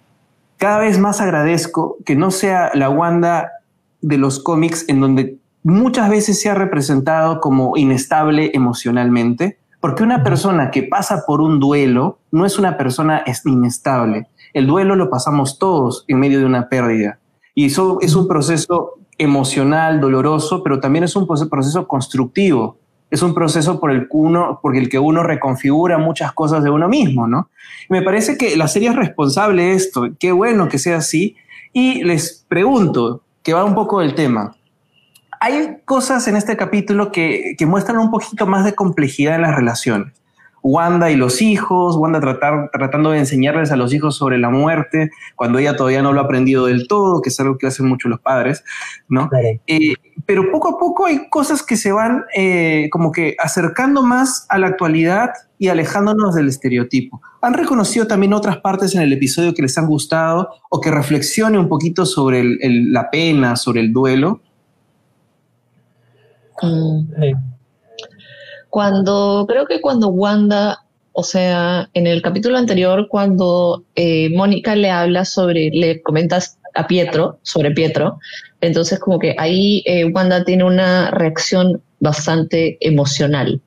[0.56, 3.50] cada vez más agradezco que no sea la Wanda
[4.00, 10.22] de los cómics en donde muchas veces se ha representado como inestable emocionalmente, porque una
[10.22, 14.26] persona que pasa por un duelo no es una persona es- inestable.
[14.52, 17.18] El duelo lo pasamos todos en medio de una pérdida.
[17.54, 22.78] Y eso es un proceso emocional, doloroso, pero también es un proce- proceso constructivo.
[23.10, 26.70] Es un proceso por el, que uno, por el que uno reconfigura muchas cosas de
[26.70, 27.48] uno mismo, ¿no?
[27.88, 30.08] Me parece que la serie es responsable de esto.
[30.18, 31.36] Qué bueno que sea así.
[31.72, 34.54] Y les pregunto, que va un poco del tema.
[35.40, 39.56] Hay cosas en este capítulo que, que muestran un poquito más de complejidad en las
[39.56, 40.12] relaciones.
[40.62, 45.08] Wanda y los hijos, Wanda tratar, tratando de enseñarles a los hijos sobre la muerte,
[45.34, 48.10] cuando ella todavía no lo ha aprendido del todo, que es algo que hacen mucho
[48.10, 48.62] los padres,
[49.08, 49.30] ¿no?
[49.30, 49.48] Claro.
[49.66, 49.94] Eh,
[50.26, 54.58] pero poco a poco hay cosas que se van eh, como que acercando más a
[54.58, 57.22] la actualidad y alejándonos del estereotipo.
[57.40, 61.58] ¿Han reconocido también otras partes en el episodio que les han gustado o que reflexione
[61.58, 64.42] un poquito sobre el- el- la pena, sobre el duelo?
[66.62, 67.06] Mm.
[68.68, 70.80] Cuando, creo que cuando Wanda,
[71.12, 76.86] o sea, en el capítulo anterior, cuando eh, Mónica le habla sobre, le comentas a
[76.86, 78.18] Pietro, sobre Pietro,
[78.60, 83.60] entonces como que ahí eh, Wanda tiene una reacción bastante emocional,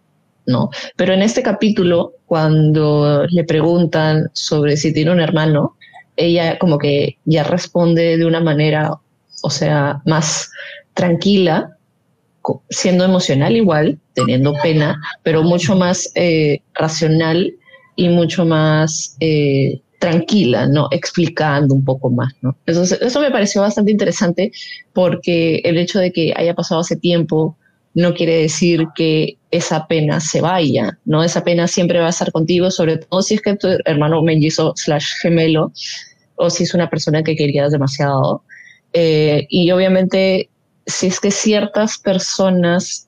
[0.46, 0.70] ¿no?
[0.96, 5.76] Pero en este capítulo, cuando le preguntan sobre si tiene un hermano,
[6.16, 9.00] ella como que ya responde de una manera,
[9.42, 10.50] o sea, más
[10.94, 11.78] tranquila,
[12.70, 17.54] siendo emocional igual, teniendo pena, pero mucho más eh, racional
[17.96, 20.88] y mucho más eh, tranquila, ¿no?
[20.92, 22.56] Explicando un poco más, ¿no?
[22.66, 24.52] Eso, eso me pareció bastante interesante
[24.94, 27.58] porque el hecho de que haya pasado hace tiempo
[27.94, 31.24] no quiere decir que esa pena se vaya, ¿no?
[31.24, 34.74] Esa pena siempre va a estar contigo, sobre todo si es que tu hermano mellizo
[34.76, 35.72] slash gemelo
[36.36, 38.44] o si es una persona que querías demasiado.
[38.94, 40.50] Eh, y obviamente,
[40.86, 43.08] si es que ciertas personas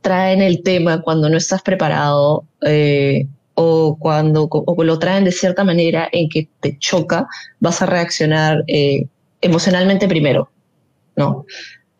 [0.00, 5.64] traen el tema cuando no estás preparado eh, o cuando o lo traen de cierta
[5.64, 7.26] manera en que te choca,
[7.58, 9.06] vas a reaccionar eh,
[9.40, 10.50] emocionalmente primero,
[11.16, 11.44] ¿no?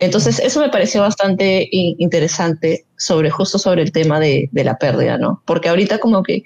[0.01, 5.19] Entonces, eso me pareció bastante interesante sobre, justo sobre el tema de, de, la pérdida,
[5.19, 5.43] ¿no?
[5.45, 6.45] Porque ahorita como que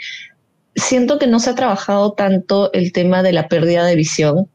[0.75, 4.49] siento que no se ha trabajado tanto el tema de la pérdida de visión,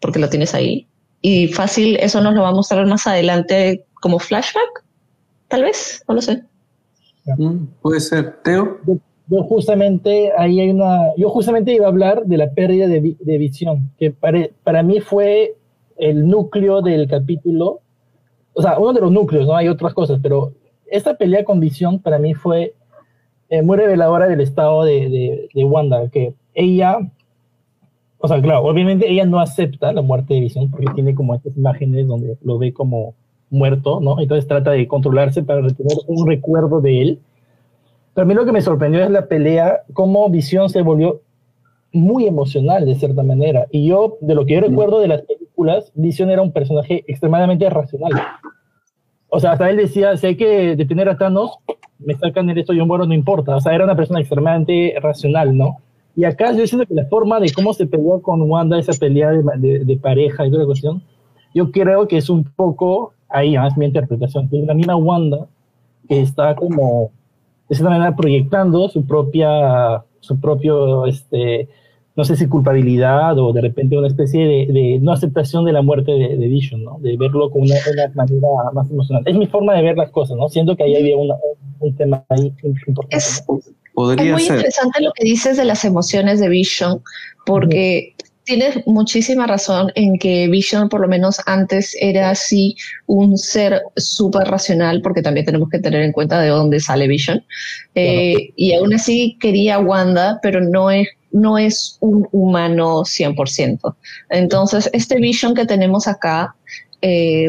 [0.00, 0.86] porque lo tienes ahí.
[1.26, 4.84] Y fácil, eso nos lo va a mostrar más adelante como flashback,
[5.48, 6.44] tal vez, no lo sé.
[7.38, 8.36] Mm, puede ser.
[8.44, 8.78] Teo.
[9.28, 13.38] Yo, justamente, ahí hay una, yo justamente iba a hablar de la pérdida de, de
[13.38, 15.56] visión, que para, para mí fue
[15.96, 17.80] el núcleo del capítulo
[18.58, 19.54] o sea, uno de los núcleos, ¿no?
[19.54, 20.54] Hay otras cosas, pero
[20.86, 22.74] esta pelea con Visión para mí fue
[23.50, 26.98] eh, muy reveladora del estado de, de, Wanda, que ella,
[28.26, 31.56] o sea, claro, obviamente ella no acepta la muerte de Visión porque tiene como estas
[31.56, 33.14] imágenes donde lo ve como
[33.50, 34.20] muerto, ¿no?
[34.20, 37.20] Entonces trata de controlarse para retener un recuerdo de él.
[38.14, 41.20] Pero a mí lo que me sorprendió es la pelea, cómo Visión se volvió
[41.92, 43.66] muy emocional de cierta manera.
[43.70, 47.70] Y yo, de lo que yo recuerdo de las películas, Vision era un personaje extremadamente
[47.70, 48.12] racional.
[49.28, 51.58] O sea, hasta él decía, si hay que detener a Thanos,
[52.00, 53.54] me sacan el esto y un bueno, no importa.
[53.54, 55.78] O sea, era una persona extremadamente racional, ¿no?
[56.16, 59.32] Y acá yo siento que la forma de cómo se peleó con Wanda, esa pelea
[59.32, 61.02] de, de, pareja y toda la cuestión,
[61.54, 65.46] yo creo que es un poco, ahí es mi interpretación, es la misma Wanda
[66.08, 67.10] que está como,
[67.68, 71.68] de cierta manera, proyectando su propia, su propio, este,
[72.16, 76.12] no sé si culpabilidad o de repente una especie de, no aceptación de la muerte
[76.12, 76.98] de, Vision, ¿no?
[77.00, 77.74] De verlo con una,
[78.14, 79.22] manera más emocional.
[79.26, 80.48] Es mi forma de ver las cosas, ¿no?
[80.48, 82.52] Siento que ahí había un tema ahí
[82.86, 83.16] importante.
[83.16, 83.44] Es,
[83.92, 87.02] Podría muy interesante lo que dices de las emociones de Vision,
[87.46, 92.76] porque tienes muchísima razón en que Vision, por lo menos antes, era así
[93.06, 97.44] un ser súper racional, porque también tenemos que tener en cuenta de dónde sale Vision.
[97.94, 103.94] Eh, y aún así quería Wanda, pero no es no es un humano 100%.
[104.30, 106.56] Entonces, este vision que tenemos acá
[107.02, 107.46] eh,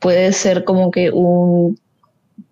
[0.00, 1.78] puede ser como que un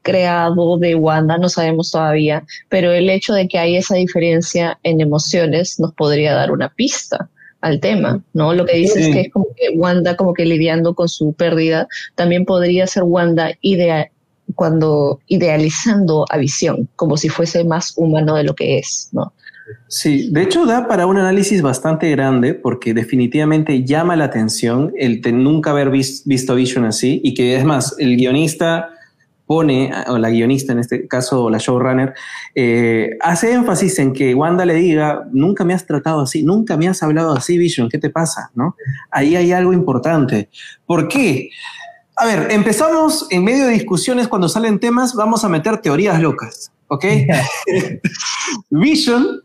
[0.02, 5.00] creado de Wanda, no sabemos todavía, pero el hecho de que hay esa diferencia en
[5.00, 7.28] emociones nos podría dar una pista
[7.61, 8.54] al tema, ¿no?
[8.54, 11.88] Lo que dices es que es como que Wanda como que lidiando con su pérdida,
[12.14, 14.09] también podría ser Wanda idea
[14.54, 19.33] cuando idealizando a Visión, como si fuese más humano de lo que es, ¿no?
[19.88, 25.20] Sí, de hecho da para un análisis bastante grande porque definitivamente llama la atención el
[25.33, 28.90] nunca haber visto Vision así y que es más, el guionista
[29.50, 32.14] pone, o la guionista en este caso, la showrunner,
[32.54, 36.87] eh, hace énfasis en que Wanda le diga, nunca me has tratado así, nunca me
[36.87, 38.52] has hablado así, Vision, ¿qué te pasa?
[38.54, 38.76] ¿No?
[39.11, 40.50] Ahí hay algo importante.
[40.87, 41.50] ¿Por qué?
[42.14, 46.70] A ver, empezamos en medio de discusiones cuando salen temas, vamos a meter teorías locas.
[46.90, 47.05] ¿Ok?
[48.70, 49.42] Vision,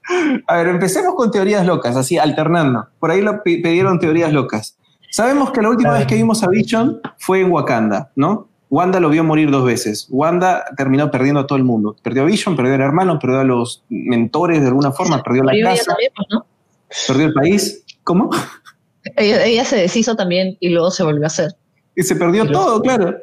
[0.48, 2.88] a ver, empecemos con teorías locas, así alternando.
[3.00, 4.78] Por ahí lo pidieron teorías locas.
[5.12, 8.50] Sabemos que la última vez que vimos a Vision fue en Wakanda, ¿no?
[8.70, 10.08] Wanda lo vio morir dos veces.
[10.10, 11.96] Wanda terminó perdiendo a todo el mundo.
[12.02, 15.54] Perdió a Vision, perdió al hermano, perdió a los mentores de alguna forma, perdió la
[15.64, 15.96] casa.
[16.88, 17.86] Pues, perdió el país.
[18.04, 18.32] ¿Cómo?
[19.16, 21.52] Ella, se deshizo también y luego se volvió a hacer.
[21.96, 23.16] Y se perdió todo, claro.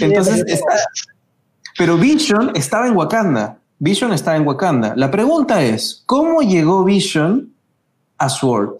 [0.00, 0.62] Entonces,
[1.78, 3.58] pero Vision estaba en Wakanda.
[3.78, 4.94] Vision está en Wakanda.
[4.96, 7.52] La pregunta es, ¿cómo llegó Vision
[8.18, 8.76] a Sword?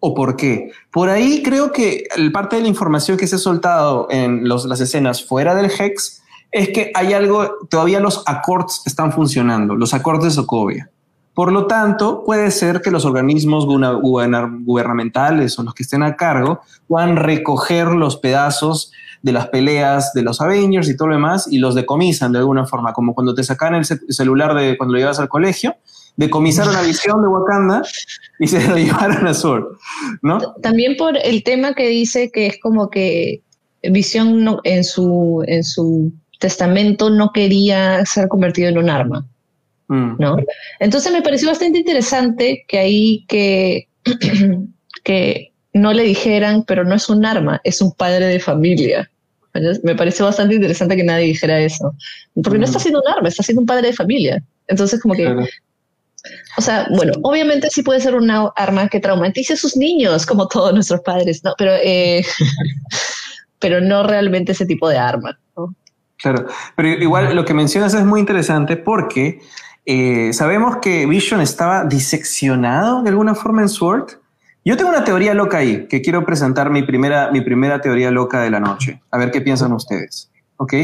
[0.00, 0.72] ¿O por qué?
[0.90, 5.24] Por ahí creo que parte de la información que se ha soltado en las escenas
[5.24, 10.30] fuera del Hex es que hay algo, todavía los acords están funcionando, los acordes de
[10.30, 10.90] Sokovia.
[11.32, 16.60] Por lo tanto, puede ser que los organismos gubernamentales o los que estén a cargo
[16.88, 18.90] puedan recoger los pedazos
[19.22, 22.66] de las peleas de los Avengers y todo lo demás y los decomisan de alguna
[22.66, 25.76] forma, como cuando te sacan el celular de cuando lo llevas al colegio,
[26.16, 27.82] decomisaron la visión de Wakanda
[28.38, 29.64] y se lo llevaron a Sword,
[30.22, 30.38] ¿no?
[30.62, 33.42] También por el tema que dice que es como que
[33.82, 39.26] Visión no, en, su, en su testamento no quería ser convertido en un arma.
[39.88, 40.16] Mm.
[40.18, 40.36] ¿no?
[40.78, 43.88] Entonces me pareció bastante interesante que ahí que,
[45.04, 49.10] que no le dijeran, pero no es un arma, es un padre de familia.
[49.82, 51.94] Me pareció bastante interesante que nadie dijera eso.
[52.42, 54.42] Porque no está siendo un arma, está siendo un padre de familia.
[54.68, 55.26] Entonces, como que.
[56.56, 60.46] O sea, bueno, obviamente sí puede ser una arma que traumatice a sus niños, como
[60.46, 61.54] todos nuestros padres, ¿no?
[61.56, 62.24] Pero, eh,
[63.58, 65.38] pero no realmente ese tipo de arma.
[66.18, 69.40] Claro, pero igual lo que mencionas es muy interesante porque
[69.86, 74.19] eh, sabemos que Vision estaba diseccionado de alguna forma en Sword.
[74.64, 78.40] Yo tengo una teoría loca ahí, que quiero presentar mi primera, mi primera teoría loca
[78.42, 79.00] de la noche.
[79.10, 80.30] A ver qué piensan ustedes.
[80.56, 80.74] ¿Ok?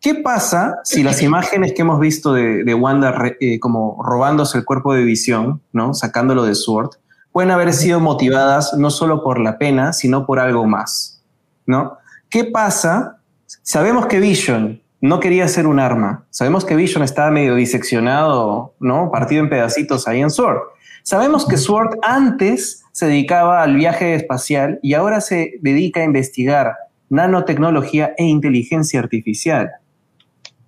[0.00, 4.94] ¿Qué pasa si las imágenes que hemos visto de, Wanda eh, como robándose el cuerpo
[4.94, 5.94] de Visión, ¿no?
[5.94, 6.90] sacándolo de Sword,
[7.30, 11.22] pueden haber sido motivadas no solo por la pena, sino por algo más?
[11.66, 11.98] ¿no?
[12.28, 13.18] ¿Qué pasa
[13.62, 16.24] Sabemos que Vision no quería ser un arma.
[16.30, 19.10] Sabemos que Vision estaba medio diseccionado, ¿no?
[19.10, 20.58] Partido en pedacitos ahí en Sword.
[21.02, 26.74] Sabemos que Sword antes se dedicaba al viaje espacial y ahora se dedica a investigar
[27.08, 29.70] nanotecnología e inteligencia artificial.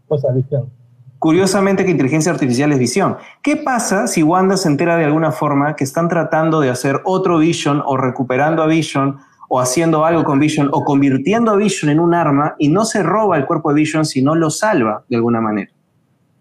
[0.08, 0.70] O sea, visión.
[1.24, 3.16] Curiosamente que inteligencia artificial es visión.
[3.42, 7.38] ¿Qué pasa si Wanda se entera de alguna forma que están tratando de hacer otro
[7.38, 9.18] Vision o recuperando a Vision
[9.48, 13.02] o haciendo algo con Vision o convirtiendo a Vision en un arma y no se
[13.02, 15.70] roba el cuerpo de Vision, sino lo salva de alguna manera.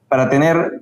[0.09, 0.81] Para tener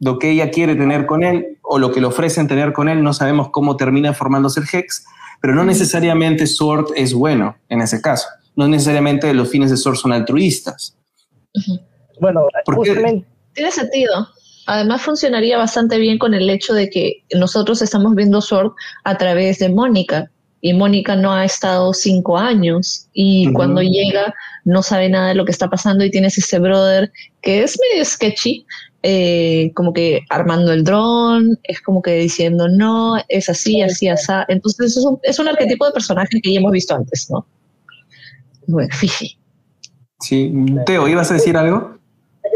[0.00, 3.00] lo que ella quiere tener con él o lo que le ofrecen tener con él,
[3.00, 5.04] no sabemos cómo termina formándose el Hex,
[5.40, 8.26] pero no necesariamente Sword es bueno en ese caso.
[8.56, 10.96] No necesariamente los fines de Sword son altruistas.
[12.20, 12.48] Bueno,
[13.54, 14.28] tiene sentido.
[14.66, 18.72] Además funcionaría bastante bien con el hecho de que nosotros estamos viendo Sword
[19.04, 20.28] a través de Mónica,
[20.60, 25.44] y Mónica no ha estado cinco años y cuando llega no sabe nada de lo
[25.44, 28.66] que está pasando y tienes ese brother que es medio sketchy,
[29.02, 34.32] eh, como que armando el dron, es como que diciendo no, es así, así, así.
[34.48, 37.46] Entonces es un, es un arquetipo de personaje que ya hemos visto antes, ¿no?
[38.66, 39.36] Bueno, Fifi.
[40.20, 40.52] Sí,
[40.84, 42.00] Teo, ¿ibas a decir algo?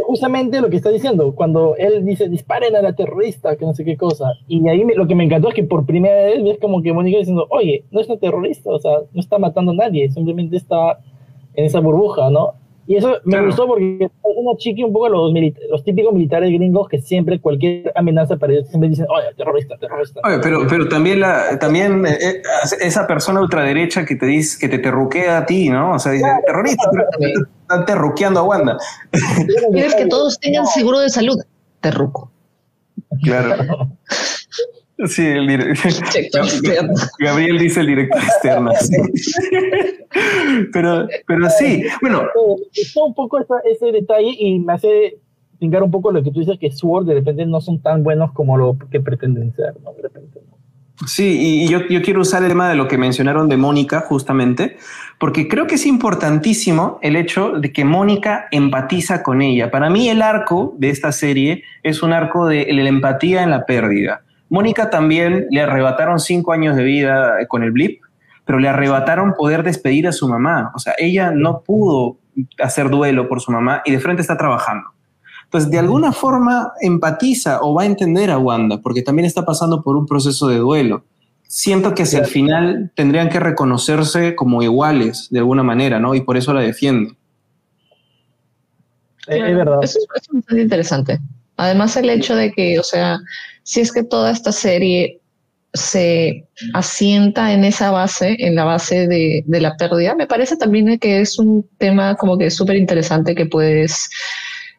[0.07, 3.85] justamente lo que está diciendo, cuando él dice disparen a la terrorista, que no sé
[3.85, 6.83] qué cosa, y ahí lo que me encantó es que por primera vez ves como
[6.83, 10.11] que Mónica diciendo, oye, no es una terrorista, o sea, no está matando a nadie,
[10.11, 10.99] simplemente está
[11.55, 12.55] en esa burbuja, ¿no?
[12.87, 15.33] Y eso me gustó porque es una chiqui un poco los,
[15.71, 20.21] los típicos militares gringos que siempre cualquier amenaza para ellos siempre dicen, oye, terrorista, terrorista.
[20.25, 22.43] Oye, pero, pero también, la, también eh, eh,
[22.81, 25.95] esa persona ultraderecha que te dice, que te terruquea a ti, ¿no?
[25.95, 28.79] O sea, dice, terrorista, pero están terruqueando a Wanda.
[29.73, 31.37] Quieres que todos tengan seguro de salud.
[31.81, 32.31] Terruco.
[33.23, 33.89] Claro.
[35.07, 35.93] Sí, el director
[37.19, 38.71] Gabriel dice el director externo.
[40.73, 42.23] pero, pero sí, bueno.
[42.73, 45.19] Está un poco ese detalle y me hace
[45.59, 48.33] pingar un poco lo que tú dices que Sword de repente no son tan buenos
[48.33, 49.93] como lo que pretenden ser, ¿no?
[49.95, 50.41] De repente,
[51.07, 54.77] Sí, y yo, yo quiero usar el tema de lo que mencionaron de Mónica, justamente,
[55.19, 59.73] porque creo que es importantísimo el hecho de que Mónica empatiza con ella.
[59.73, 63.67] Para mí el arco de esta serie es un arco de la empatía en la
[63.67, 64.23] pérdida.
[64.49, 68.01] Mónica también le arrebataron cinco años de vida con el blip,
[68.45, 70.71] pero le arrebataron poder despedir a su mamá.
[70.75, 72.19] O sea, ella no pudo
[72.63, 74.91] hacer duelo por su mamá y de frente está trabajando.
[75.45, 79.83] Entonces, de alguna forma empatiza o va a entender a Wanda, porque también está pasando
[79.83, 81.05] por un proceso de duelo.
[81.47, 86.15] Siento que hacia el final tendrían que reconocerse como iguales, de alguna manera, ¿no?
[86.15, 87.15] Y por eso la defiendo.
[89.29, 89.79] es verdad.
[89.83, 91.21] Eso es bastante interesante.
[91.57, 93.19] Además, el hecho de que, o sea,
[93.63, 95.21] si es que toda esta serie
[95.73, 101.21] se asienta en esa base, en la base de, la pérdida, me parece también que
[101.21, 104.09] es un tema como que súper interesante que puedes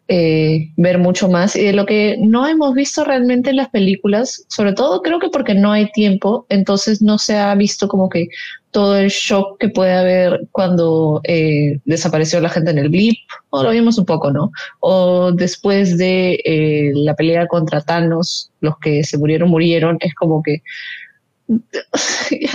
[0.07, 1.55] eh, ver mucho más.
[1.57, 5.29] Y de lo que no hemos visto realmente en las películas, sobre todo creo que
[5.29, 8.27] porque no hay tiempo, entonces no se ha visto como que
[8.75, 13.15] todo el shock que puede haber cuando eh, desapareció la gente en el blip,
[13.51, 14.51] o lo vimos un poco, ¿no?
[14.81, 20.43] O después de eh, la pelea contra Thanos, los que se murieron, murieron, es como
[20.43, 20.61] que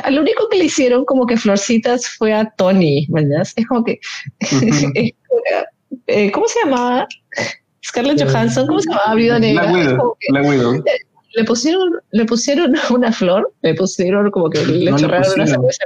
[0.04, 3.48] al único que le hicieron como que florcitas fue a Tony, ¿verdad?
[3.56, 3.98] Es como que,
[6.06, 7.08] eh, ¿cómo se llamaba?
[7.82, 9.38] Scarlett Johansson, ¿cómo se llamaba?
[9.38, 9.72] Negra.
[10.34, 10.84] La Widow.
[11.32, 15.84] Le pusieron, le pusieron una flor, le pusieron como que le chorraron una cerveza.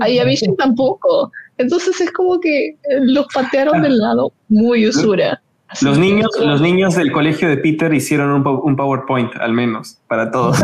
[0.00, 1.32] Ahí a Vision tampoco.
[1.56, 5.40] Entonces es como que los patearon del lado muy usura.
[5.82, 10.30] los niños, los niños del colegio de Peter hicieron un, un PowerPoint, al menos, para
[10.30, 10.58] todos.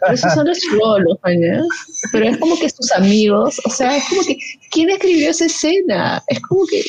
[0.00, 1.18] Pero esos son los trolos,
[2.12, 4.36] Pero es como que sus amigos, o sea, es como que,
[4.70, 6.22] ¿quién escribió esa escena?
[6.26, 6.82] Es como que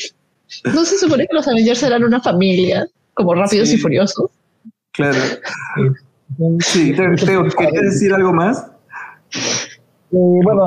[0.64, 4.30] ¿No se supone que los Avengers eran una familia, como rápidos y furiosos?
[4.92, 5.18] Claro.
[6.60, 8.66] Sí, Teo, ¿quieres decir algo más?
[10.12, 10.64] Eh, bueno,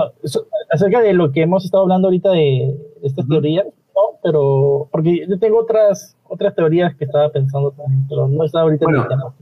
[0.72, 4.20] acerca de lo que hemos estado hablando ahorita de, estas teorías, ¿no?
[4.24, 8.86] Pero, porque yo tengo otras, otras teorías que estaba pensando también, pero no estaba ahorita
[8.90, 9.34] en el tema.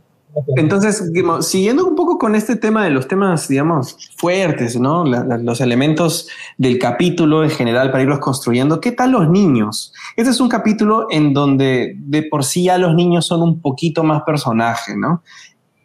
[0.55, 5.03] Entonces, siguiendo un poco con este tema de los temas, digamos, fuertes, ¿no?
[5.05, 9.93] los elementos del capítulo en general para irlos construyendo, ¿qué tal los niños?
[10.15, 14.03] Este es un capítulo en donde de por sí ya los niños son un poquito
[14.03, 15.21] más personaje, ¿no?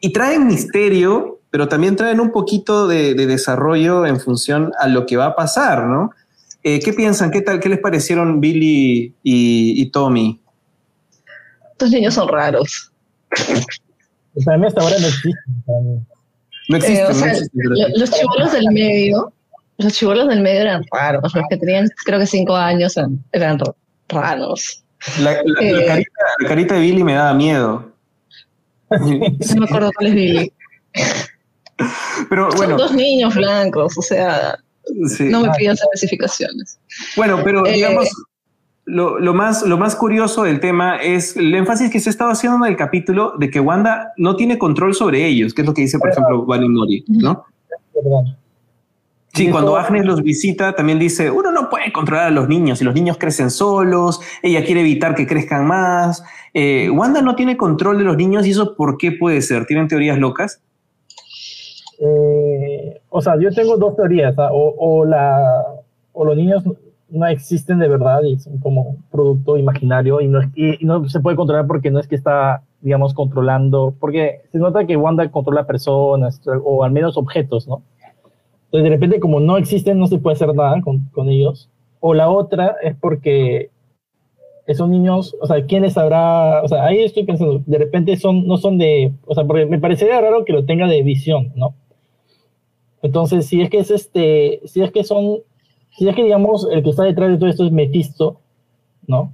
[0.01, 5.17] Y traen misterio, pero también traen un poquito de, desarrollo en función a lo que
[5.17, 6.11] va a pasar, ¿no?
[6.63, 7.31] Eh, ¿Qué piensan?
[7.31, 7.61] ¿Qué tal?
[7.61, 10.41] ¿Qué les parecieron Billy y, y Tommy?
[11.73, 12.91] Estos niños son raros.
[14.45, 16.07] Para mí hasta ahora no existen.
[16.69, 17.29] No existen.
[17.29, 19.33] Eh, los chivolos del medio,
[19.79, 21.35] los chivolos del medio eran raros.
[21.35, 22.97] Los que tenían, creo que cinco años,
[23.33, 23.59] eran,
[24.09, 24.85] raros.
[25.21, 26.05] La, eh,
[26.47, 27.93] carita, de Billy me daba miedo.
[28.91, 30.53] No me acuerdo cuál es Billy.
[32.29, 32.79] Pero bueno.
[32.79, 34.59] Son dos niños blancos, o sea,
[35.21, 36.79] no me pidas especificaciones.
[37.17, 38.09] Bueno, pero eh, digamos,
[38.87, 42.73] lo, más, lo más curioso del tema es el énfasis que se estaba haciendo en
[42.73, 45.99] el capítulo de que Wanda no tiene control sobre ellos, que es lo que dice,
[45.99, 47.45] por ejemplo, Valen Mori, ¿no?
[49.35, 52.85] Sí, cuando Agnes los visita, también dice, uno no puede controlar a los niños y
[52.85, 56.23] los niños crecen solos, ella quiere evitar que crezcan más.
[56.55, 59.67] Eh, Wanda no tiene control de los niños y eso ¿por qué puede ser?
[59.67, 60.63] ¿Tienen teorías locas?
[61.99, 65.65] Eh, o sea, yo tengo dos teorías, o, o, la,
[66.13, 66.63] o los niños
[67.09, 71.37] no existen de verdad y son como producto imaginario y no, y, no se puede
[71.37, 76.41] controlar porque no es que está, digamos, controlando, porque se nota que Wanda controla personas
[76.65, 77.83] o al menos objetos, ¿no?
[78.67, 81.71] Entonces de repente como no existen no se puede hacer nada con, con ellos.
[82.01, 83.71] O la otra es porque
[84.67, 86.63] esos niños, o sea, ¿quiénes habrá?
[86.63, 89.79] O sea, ahí estoy pensando, de repente son, no son de, o sea, porque me
[89.79, 91.75] parecería raro que lo tenga de visión, ¿no?
[93.07, 95.39] Entonces, si es que es este, si es que son
[95.97, 98.39] si es que, digamos, el que está detrás de todo esto es Mephisto,
[99.07, 99.33] ¿no?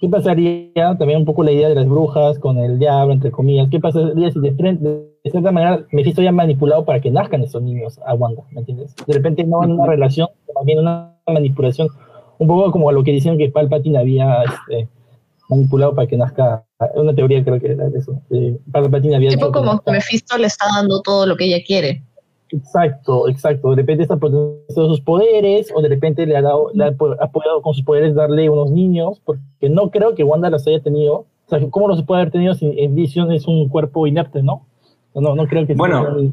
[0.00, 3.68] ¿Qué pasaría también un poco la idea de las brujas con el diablo, entre comillas?
[3.70, 7.62] ¿Qué pasaría si de frente, de cierta manera, Mephisto ya manipulado para que nazcan esos
[7.62, 8.96] niños a Wanda, ¿me entiendes?
[9.06, 11.88] De repente no en una relación, también una manipulación,
[12.38, 14.88] un poco como lo que decían que Palpatine había este,
[15.50, 16.64] manipulado para que nazca,
[16.94, 18.20] una teoría creo que era de eso.
[18.72, 19.30] Palpatine había...
[19.30, 22.02] Tipo como que Mephisto le está dando todo lo que ella quiere.
[22.52, 23.70] Exacto, exacto.
[23.70, 27.62] De repente está potenciando sus poderes, o de repente le ha dado, le ha, podido
[27.62, 31.26] con sus poderes darle unos niños, porque no creo que Wanda los haya tenido.
[31.46, 34.66] O sea, ¿cómo los puede haber tenido si en Vision es un cuerpo inerte, no?
[35.14, 36.32] No, no creo que Bueno,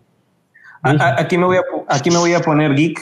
[0.84, 3.00] aquí, me voy a, aquí me voy a poner geek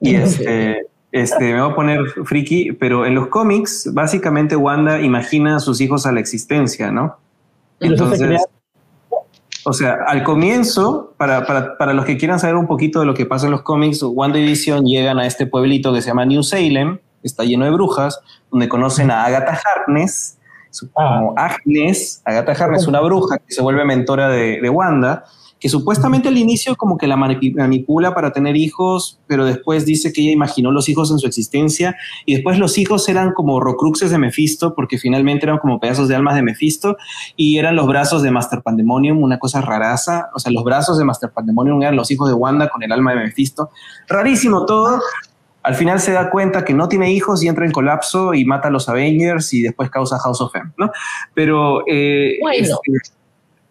[0.00, 5.56] y este, este, me voy a poner friki, pero en los cómics, básicamente Wanda imagina
[5.56, 7.16] a sus hijos a la existencia, ¿no?
[7.80, 8.42] Entonces,
[9.64, 13.14] o sea, al comienzo, para, para, para, los que quieran saber un poquito de lo
[13.14, 16.26] que pasa en los cómics, Wanda y Vision llegan a este pueblito que se llama
[16.26, 20.38] New Salem, está lleno de brujas, donde conocen a Agatha Harkness,
[20.92, 21.50] como ah.
[21.64, 22.20] Agnes.
[22.24, 25.24] Agatha Harkness, una bruja que se vuelve mentora de, de Wanda,
[25.64, 30.20] que supuestamente al inicio como que la manipula para tener hijos, pero después dice que
[30.20, 31.96] ella imaginó los hijos en su existencia
[32.26, 36.16] y después los hijos eran como rocruxes de Mephisto, porque finalmente eran como pedazos de
[36.16, 36.98] almas de Mephisto
[37.34, 41.04] y eran los brazos de Master Pandemonium, una cosa raraza, o sea, los brazos de
[41.06, 43.70] Master Pandemonium eran los hijos de Wanda con el alma de Mephisto.
[44.06, 45.00] Rarísimo todo.
[45.62, 48.68] Al final se da cuenta que no tiene hijos y entra en colapso y mata
[48.68, 50.90] a los Avengers y después causa House of M, ¿no?
[51.32, 51.84] Pero...
[51.86, 52.58] Eh, bueno.
[52.58, 53.23] Este,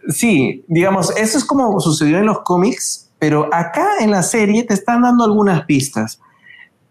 [0.10, 4.74] Sí, digamos, eso es como sucedió en los cómics, pero acá en la serie te
[4.74, 6.20] están dando algunas pistas.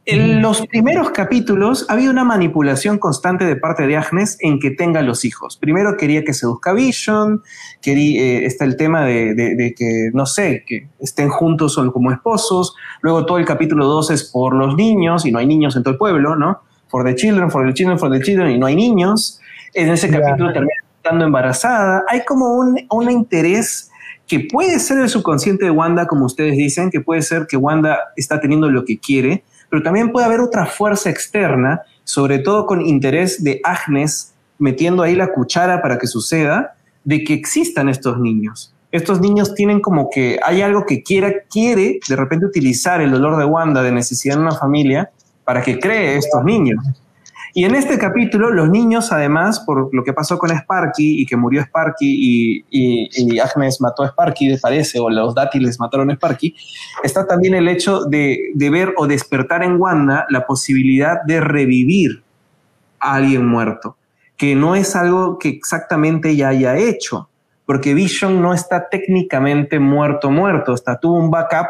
[0.05, 5.01] En los primeros capítulos había una manipulación constante de parte de Agnes en que tenga
[5.01, 5.57] los hijos.
[5.57, 7.43] Primero quería que seduzca Vision,
[7.81, 12.75] quería, eh, está el tema de, que, no sé, que estén juntos como esposos.
[13.01, 15.93] Luego todo el capítulo 2 es por los niños y no hay niños en todo
[15.93, 16.63] el pueblo, ¿no?
[16.89, 19.41] For the children, for the children, for the children y no hay niños.
[19.73, 22.05] En ese capítulo termina estando embarazada.
[22.09, 23.91] Hay como un, un interés
[24.29, 27.99] que puede ser el subconsciente de Wanda, como ustedes dicen, que puede ser que Wanda
[28.17, 32.81] está teniendo lo que quiere, pero también puede haber otra fuerza externa, sobre todo con
[32.81, 38.73] interés de Agnes metiendo ahí la cuchara para que suceda, de que existan estos niños.
[38.93, 43.37] Estos niños tienen como que hay algo que quiera, quiere de repente utilizar el dolor
[43.39, 45.11] de Wanda de necesidad en una familia
[45.45, 46.85] para que cree estos niños.
[47.55, 51.37] Y en este capítulo, los niños, además, por lo que pasó con Sparky y que
[51.37, 56.55] murió Sparky y, y, Agnes mató a Sparky, parece, o los dátiles mataron a Sparky,
[57.03, 62.23] está también el hecho de, de ver o despertar en Wanda la posibilidad de revivir
[63.01, 63.97] a alguien muerto,
[64.39, 67.29] que no es algo que exactamente ya haya hecho,
[67.67, 71.67] porque Vision no está técnicamente muerto, muerto, está, tuvo un backup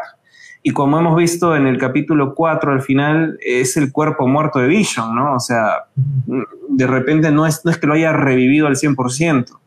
[0.65, 4.67] y como hemos visto en el capítulo 4 al final, es el cuerpo muerto de
[4.67, 5.35] Vision, ¿no?
[5.35, 9.59] O sea, de repente no es, no es que lo haya revivido al 100%.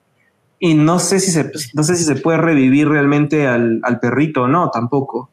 [0.59, 4.45] Y no sé si se, no sé si se puede revivir realmente al, al perrito
[4.45, 5.29] o no, tampoco.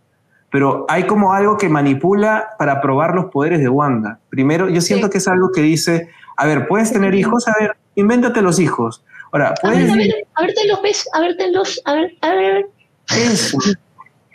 [0.51, 4.19] Pero hay como algo que manipula para probar los poderes de Wanda.
[4.29, 7.47] Primero, yo siento que es algo que dice, a ver, ¿puedes tener hijos?
[7.47, 9.01] A ver, invéntate los hijos.
[9.31, 9.91] Ahora, A ver, puedes...
[9.91, 12.65] a ver, a ver, te los ves, a ver, te los, a ver, a ver.
[13.09, 13.57] Eso.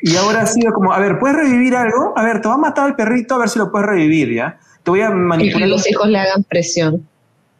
[0.03, 2.13] Y ahora ha sido como, a ver, ¿puedes revivir algo?
[2.17, 4.59] A ver, te va a matar al perrito, a ver si lo puedes revivir, ¿ya?
[4.83, 5.69] Te voy a Y que manipular.
[5.69, 7.09] los hijos le hagan presión.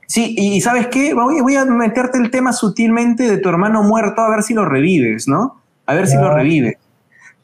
[0.07, 1.13] Sí, y ¿sabes qué?
[1.15, 4.65] Voy, voy a meterte el tema sutilmente de tu hermano muerto a ver si lo
[4.65, 5.61] revives, ¿no?
[5.87, 6.35] A ver si lo Ya.
[6.35, 6.77] revives.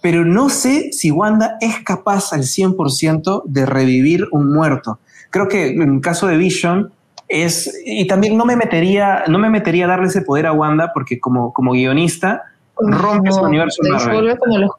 [0.00, 4.98] Pero no sé si Wanda es capaz al 100% de revivir un muerto.
[5.30, 6.90] Creo que en caso de Vision
[7.28, 7.74] es...
[7.84, 11.18] Y también no me metería, no me metería a darle ese poder a Wanda porque
[11.20, 12.42] como, como guionista
[12.78, 14.38] rompe su universo se Marvel.
[14.38, 14.70] como los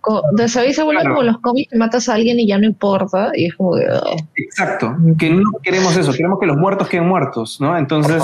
[0.73, 1.15] se vuelve Claro.
[1.15, 3.85] como los cómics que matas a alguien y ya no importa y es como de
[3.89, 4.01] ah,
[4.35, 7.77] Exacto, que no queremos eso, queremos que los muertos queden muertos, ¿no?
[7.77, 8.21] Entonces,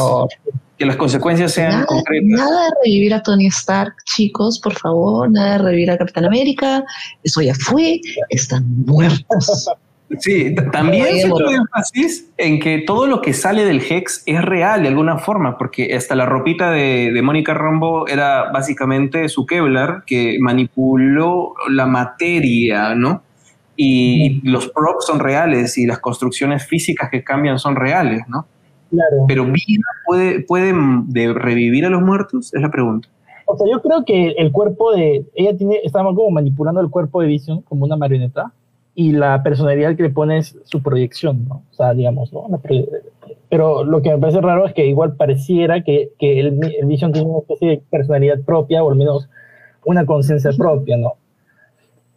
[0.78, 2.28] que las consecuencias sean Nada, concretas.
[2.40, 6.84] nada de revivir a Tony Stark, chicos, por favor, nada de revivir a Capitán América,
[7.24, 9.70] eso ya fue, están muertos.
[10.20, 14.90] Sí, también pone énfasis en que todo lo que sale del Hex es real de
[14.90, 20.38] alguna forma, porque hasta la ropita de, de Mónica Rambo era básicamente su Kevlar que
[20.40, 23.24] manipuló la materia, ¿no?
[23.76, 28.46] Y, y los props son reales y las construcciones físicas que cambian son reales, ¿no?
[28.92, 29.26] Claro.
[29.28, 30.74] Pero ¿Vida puede, puede
[31.08, 32.54] de revivir a los muertos?
[32.54, 33.08] Es la pregunta.
[33.46, 35.26] O sea, yo creo que el cuerpo de.
[35.34, 35.80] Ella tiene.
[35.84, 38.52] Estaba como manipulando el cuerpo de Vision como una marioneta.
[38.94, 41.64] Y la personalidad que le pone es su proyección, ¿no?
[41.72, 42.46] O sea, digamos, ¿no?
[43.50, 47.12] Pero lo que me parece raro es que igual pareciera que, que el, el Vision
[47.12, 49.30] tiene una especie de personalidad propia, o al menos
[49.86, 51.14] una conciencia propia, ¿no?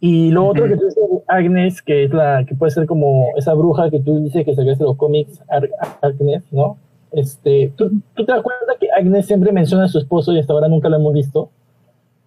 [0.01, 0.73] Y lo otro Ujú.
[0.73, 4.19] que tú dices, Agnes, que es la que puede ser como esa bruja que tú
[4.23, 5.69] dices que sacaste los cómics, Ar-
[6.01, 6.77] Agnes, ¿no?
[7.11, 10.51] Este, ¿tú, ¿Tú te das cuenta que Agnes siempre menciona a su esposo y hasta
[10.53, 11.49] ahora nunca lo hemos visto?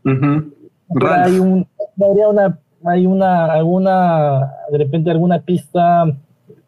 [0.02, 0.32] Pero
[1.00, 1.26] Ralph.
[1.26, 1.66] hay un
[2.02, 6.04] habría una hay una alguna de repente alguna pista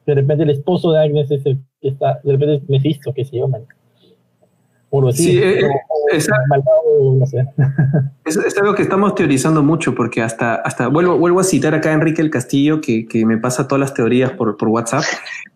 [0.06, 3.24] de repente el esposo de Agnes es el que está de repente es Mephisto que
[3.24, 3.58] se llama
[4.92, 5.40] o así, Sí,
[6.48, 7.46] malvado, no sé
[8.24, 11.90] Es, es algo que estamos teorizando mucho porque hasta, hasta vuelvo, vuelvo a citar acá
[11.90, 15.04] a Enrique el Castillo que, que me pasa todas las teorías por, por WhatsApp.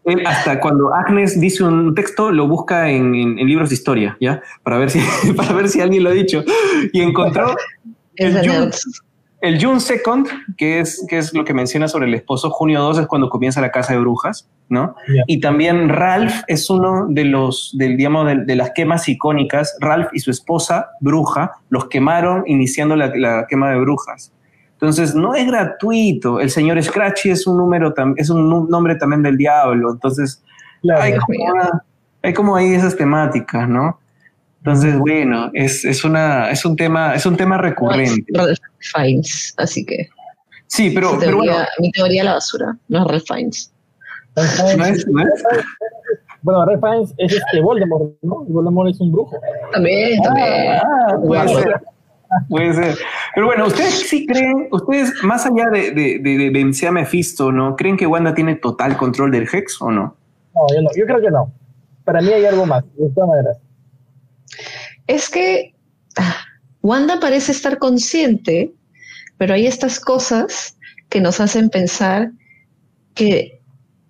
[0.05, 4.17] Él hasta cuando Agnes dice un texto lo busca en, en- en libros de historia,
[4.21, 4.41] ¿ya?
[4.63, 5.01] Para ver, si,
[5.37, 6.45] para ver si alguien lo ha dicho.
[6.93, 7.57] Y encontró
[8.17, 8.71] El.
[9.45, 10.27] El June Second,
[10.57, 12.51] que es, que es lo que menciona sobre el esposo.
[12.51, 14.95] Junio 2 es cuando comienza la casa de brujas, ¿no?
[15.27, 19.77] Y también Ralph es uno de los, del, digamos, de, de las quemas icónicas.
[19.81, 24.33] Ralph y su esposa, bruja, los quemaron iniciando la, la quema de brujas.
[24.73, 26.41] Entonces, no es gratuito.
[26.41, 29.93] El señor Scratchy es un número, es un nombre también del diablo.
[29.93, 30.43] Entonces,
[30.83, 31.85] claro hay como, una-
[32.23, 33.99] hay como ahí esas temáticas, ¿no?
[34.67, 38.25] Entonces, bueno, es, es, una, es, un tema, es un tema recurrente.
[38.33, 40.09] Ralph Fiennes, así que
[40.69, 43.71] Sí, pero, pero bueno, mi teoría la basura, no es Ralph Fiennes.
[44.35, 44.43] no
[44.87, 45.45] es, no es-
[46.41, 48.45] bueno Red Fiennes es este Voldemort ¿no?
[48.49, 49.37] Voldemort es un brujo
[49.73, 50.49] También, también.
[50.83, 51.83] Ah, puede ser.
[52.49, 52.99] Puede ser.
[53.35, 57.53] Pero bueno, ustedes sí creen, ustedes más allá de, de, de, de vencer a Mephisto,
[57.53, 57.77] ¿no?
[57.77, 60.17] ¿Creen que Wanda tiene total control del Hex o no?
[60.55, 61.53] no yo no yo creo que no
[62.05, 63.59] para mí hay algo más de todas maneras
[65.07, 65.75] Es que
[66.17, 66.37] ah,
[66.83, 68.73] Wanda parece estar consciente,
[69.39, 70.77] pero hay estas cosas
[71.09, 72.31] que nos hacen pensar
[73.15, 73.61] que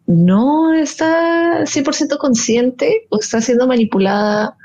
[0.07, 4.57] no está 100% consciente o está siendo manipulada.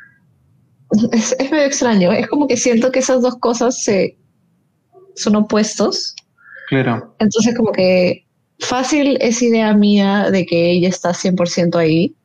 [1.11, 4.17] Es, es medio extraño, es como que siento que esas dos cosas se,
[5.15, 6.15] son opuestos.
[6.69, 7.15] Claro.
[7.19, 8.25] Entonces como que
[8.59, 12.15] fácil es idea mía de que ella está 100% ahí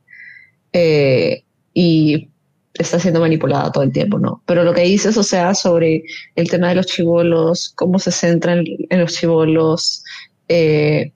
[0.73, 2.31] eh, y
[2.75, 4.43] está siendo manipulada todo el tiempo, ¿no?
[4.47, 6.03] Pero lo que dices, o sea, sobre
[6.35, 10.03] el tema de los chivolos, cómo se centran en los chivolos,
[10.49, 11.13] eh,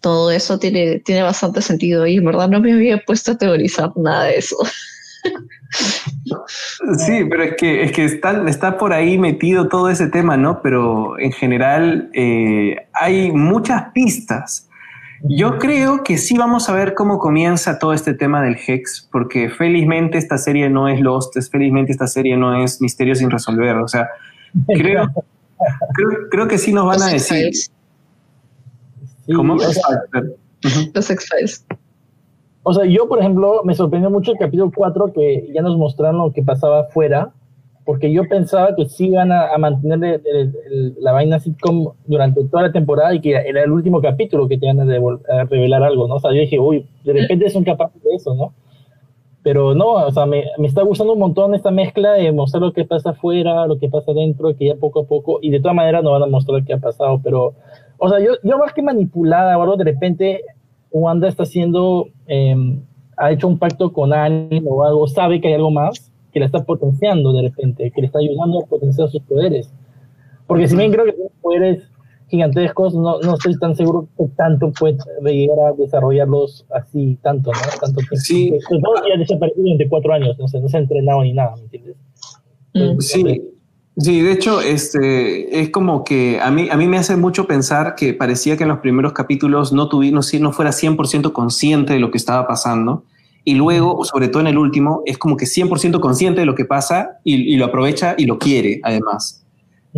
[0.00, 3.90] todo eso tiene, tiene bastante sentido y en verdad no me había puesto a teorizar
[3.96, 4.56] nada de eso.
[7.06, 10.62] Sí, pero es que, es que está, está por ahí metido todo ese tema, ¿no?
[10.62, 14.67] Pero en general eh, hay muchas pistas.
[15.24, 19.50] Yo creo que sí vamos a ver cómo comienza todo este tema del Hex, porque
[19.50, 23.76] felizmente esta serie no es Lost, felizmente esta serie no es Misterio sin resolver.
[23.76, 24.08] O sea,
[24.66, 25.10] creo,
[25.94, 27.54] creo, creo que sí nos van Los a decir.
[27.54, 27.70] Sí,
[29.34, 29.54] ¿Cómo?
[29.54, 29.82] o sea.
[30.94, 31.66] Los X-Files.
[32.62, 36.18] O sea, yo, por ejemplo, me sorprendió mucho el capítulo 4 que ya nos mostraron
[36.18, 37.32] lo que pasaba afuera,
[37.88, 41.92] porque yo pensaba que sí iban a, a mantener el- el- el- la vaina sitcom
[42.04, 45.82] durante toda la temporada y que era el último capítulo que te iban a, revelar
[45.82, 46.16] algo, ¿no?
[46.16, 48.52] O sea, yo dije, uy, de repente son capaces de eso, ¿no?
[49.42, 52.74] Pero no, o sea, me, me, está gustando un montón esta mezcla de mostrar lo
[52.74, 55.74] que pasa afuera, lo que pasa adentro, que ya poco a poco, y de todas
[55.74, 57.54] maneras no van a mostrar que ha pasado, pero,
[57.96, 60.42] o sea, yo, yo más que manipulada o algo, de repente
[60.90, 62.54] Wanda está haciendo, eh,
[63.16, 66.46] ha hecho un pacto con alguien o algo, sabe que hay algo más, que la
[66.46, 69.72] está potenciando de repente, que le está ayudando a potenciar sus poderes.
[70.46, 71.82] Porque si bien creo que tiene poderes
[72.28, 77.58] gigantescos, no, no estoy tan seguro que tanto puede llegar a desarrollarlos así, tanto, ¿no?
[77.80, 78.16] Tanto tiempo.
[78.16, 78.50] Sí.
[78.50, 81.56] Pues no, ya desaparecido durante cuatro años, no sé, no se ha entrenado ni nada,
[81.56, 81.96] ¿me entiendes?
[82.74, 83.00] Mm.
[83.00, 83.42] Sí.
[84.00, 87.96] Sí, de hecho, este, es como que a mí, a mí me hace mucho pensar
[87.96, 91.98] que parecía que en los primeros capítulos no, tuvimos, no, no fuera 100% consciente de
[91.98, 93.02] lo que estaba pasando.
[93.48, 96.66] Y luego, sobre todo en el último, es como que 100% consciente de lo que
[96.66, 99.42] pasa y, y, lo aprovecha y lo quiere, además.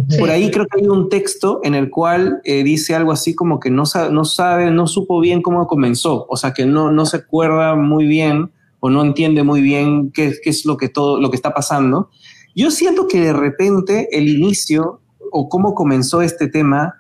[0.08, 0.18] Sí.
[0.20, 3.58] Por ahí creo que hay un texto en el cual eh, dice algo así como
[3.58, 7.06] que no, sabe, no sabe, no supo bien cómo comenzó, o sea, que no, no
[7.06, 11.20] se acuerda muy bien o no entiende muy bien qué, qué es lo que, todo,
[11.20, 12.08] lo que está pasando.
[12.54, 15.00] Yo siento que de repente el inicio
[15.32, 16.99] o cómo comenzó este tema,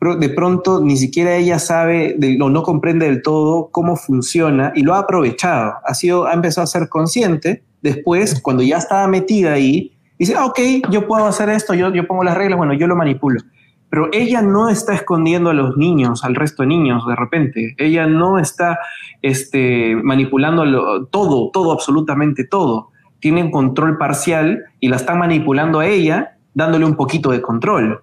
[0.00, 4.82] de pronto ni siquiera ella sabe de, o no comprende del todo cómo funciona y
[4.82, 5.74] lo ha aprovechado.
[5.84, 7.64] Ha, sido, ha empezado a ser consciente.
[7.82, 10.58] Después, cuando ya estaba metida ahí, dice, ah, ok,
[10.90, 13.40] yo puedo hacer esto, yo, yo pongo las reglas, bueno, yo lo manipulo.
[13.88, 17.74] Pero ella no está escondiendo a los niños, al resto de niños, de repente.
[17.78, 18.78] Ella no está
[19.22, 22.90] este, manipulando lo, todo, todo, absolutamente todo
[23.20, 28.00] tienen control parcial y la están manipulando a ella, dándole un poquito de control.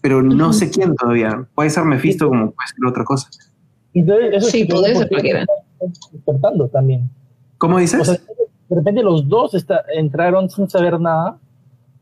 [0.00, 0.52] Pero no uh -huh.
[0.52, 1.46] sé quién todavía.
[1.54, 3.28] Puede ser Mephisto como puede ser otra cosa.
[3.92, 5.46] Entonces, eso sí, puede ser cualquiera.
[6.12, 7.10] Despertando también.
[7.58, 8.00] ¿Cómo dices?
[8.00, 11.38] O sea, de repente los dos está, entraron sin saber nada.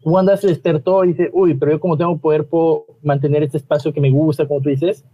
[0.04, 3.92] Wanda se despertó y dice, uy, pero yo como tengo poder puedo mantener este espacio
[3.92, 5.04] que me gusta, como tú dices.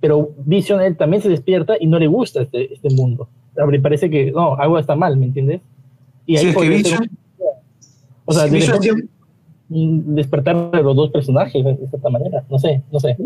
[0.00, 3.28] Pero Vision, él también se despierta y no le gusta este, este mundo.
[3.54, 5.60] Me parece que, no, algo está mal, ¿me entiendes?
[6.26, 7.10] Y ahí sí, es que Vision,
[8.24, 9.08] o sea, sí, Vision repente,
[9.72, 12.44] despertar de los dos personajes de esta manera.
[12.50, 13.16] No sé, no sé.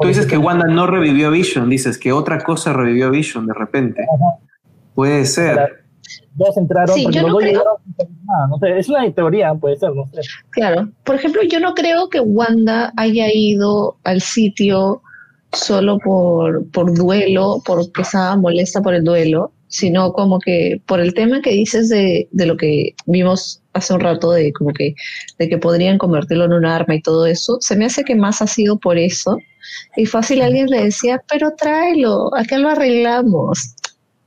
[0.00, 3.46] Tú dices que Wanda no revivió a Vision, dices que otra cosa revivió a Vision
[3.46, 4.02] de repente.
[4.02, 4.36] Ajá.
[4.94, 5.84] Puede ser.
[6.34, 7.74] Dos entraron, Sí, yo no creo- llegaron
[8.24, 10.20] nada, no sé, es una teoría, puede ser, no sé.
[10.50, 10.88] Claro.
[11.04, 15.02] Por ejemplo, yo no creo que Wanda haya ido al sitio
[15.52, 21.14] solo por, por duelo, porque estaba molesta por el duelo, sino como que por el
[21.14, 24.94] tema que dices de, de lo que vimos hace un rato, de como que,
[25.38, 28.42] de que podrían convertirlo en un arma y todo eso, se me hace que más
[28.42, 29.38] ha sido por eso.
[29.96, 33.74] Y fácil alguien le decía, pero tráelo, acá lo arreglamos.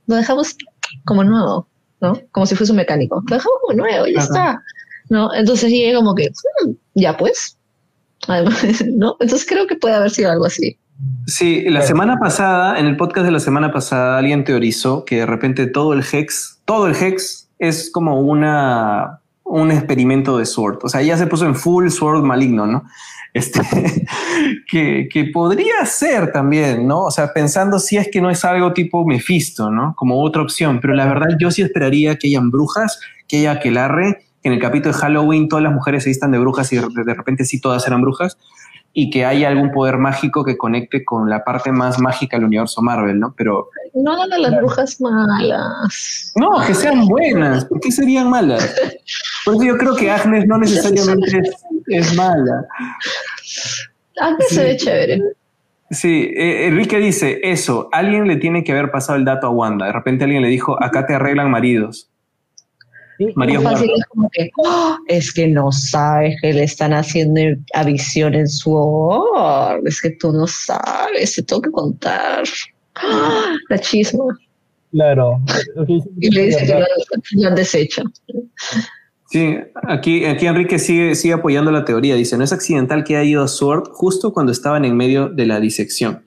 [0.06, 0.56] Lo dejamos
[1.04, 1.66] como nuevo,
[2.00, 2.20] ¿no?
[2.30, 3.16] Como si fuese un mecánico.
[3.28, 4.24] Lo dejamos como nuevo, ya Ajá.
[4.24, 4.62] está.
[5.08, 5.34] ¿No?
[5.34, 6.28] Entonces llegué como que,
[6.64, 7.58] "Hmm, ya pues.
[8.28, 9.16] Además, ¿no?
[9.20, 10.78] Entonces creo que puede haber sido algo así.
[11.26, 15.26] Sí, la semana pasada, en el podcast de la semana pasada, alguien teorizó que de
[15.26, 20.78] repente todo el Hex, todo el Hex es como una, un experimento de Sword.
[20.82, 22.84] O sea, ya se puso en full Sword maligno, ¿no?
[23.34, 23.62] Este,
[24.70, 27.04] que, que podría ser también, ¿no?
[27.04, 29.94] O sea, pensando si es que no es algo tipo Mephisto, ¿no?
[29.96, 30.80] Como otra opción.
[30.82, 34.60] Pero la verdad, yo sí esperaría que hayan brujas, que haya aquelarre, que en el
[34.60, 37.86] capítulo de Halloween todas las mujeres se vistan de brujas y de repente sí todas
[37.86, 38.36] eran brujas
[38.94, 42.82] y que haya algún poder mágico que conecte con la parte más mágica del universo
[42.82, 43.34] Marvel, ¿no?
[43.36, 46.32] Pero No hagan a las brujas malas.
[46.36, 47.64] no, que sean buenas.
[47.64, 48.74] ¿Por qué serían malas?
[49.44, 51.50] Por eso yo creo que Agnes no necesariamente es,
[51.88, 52.66] es mala.
[54.20, 54.54] Agnes Sí.
[54.56, 55.20] se ve chévere.
[55.90, 57.88] Sí, eh, Enrique dice eso.
[57.92, 59.86] Alguien le tiene que haber pasado el dato a Wanda.
[59.86, 62.08] De repente alguien le dijo, acá te arreglan maridos.
[63.26, 66.92] Sí, María Muy fácil, es como que, "Oh, es que no sabes que le están
[66.92, 67.40] haciendo
[67.74, 69.80] a visión en su hogar.
[69.84, 72.44] Es que tú no sabes, te tengo que contar.
[72.96, 73.54] ¡Ah!
[73.68, 74.24] La chisma.
[74.90, 75.40] Claro.
[76.20, 78.02] Y le dice que lo, han deshecho.
[79.30, 79.56] Sí,
[79.88, 82.14] aquí, aquí Enrique sigue, sigue apoyando la teoría.
[82.16, 85.46] Dice, no es accidental que haya ido a Sword justo cuando estaban en medio de
[85.46, 86.24] la disección.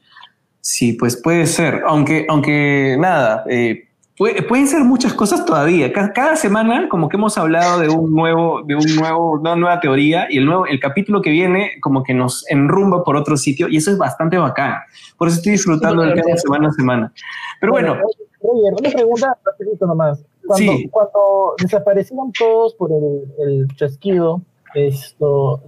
[0.61, 1.83] Sí, pues puede ser.
[1.85, 3.84] Aunque, aunque nada, eh,
[4.17, 5.91] pueden ser muchas cosas todavía.
[5.91, 9.79] Ca- Cada, semana como que hemos hablado de un nuevo, de un nuevo, una nueva
[9.79, 13.67] teoría y el nuevo, el capítulo que viene como que nos enrumba por otro sitio
[13.67, 14.75] y eso es bastante bacán.
[15.17, 17.13] Por eso estoy disfrutando Sí, porque- semana a semana.
[17.59, 20.23] Pero bueno, Roger, una pregunta rapidito nomás.
[20.47, 20.89] Cuando, Sí.
[20.89, 24.41] cuando desaparecieron todos por el, el chasquido,
[24.75, 25.61] esto,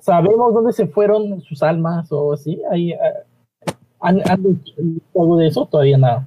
[0.00, 2.60] ¿sabemos dónde se fueron sus almas o así?
[2.72, 2.96] ¿Hay, ah,
[4.00, 4.72] ¿Han, han dicho
[5.14, 5.66] algo de eso?
[5.66, 6.26] Todavía nada.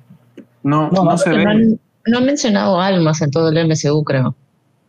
[0.67, 1.45] No, No, se No ve.
[1.45, 4.35] han, no han mencionado almas en todo el MCU, creo.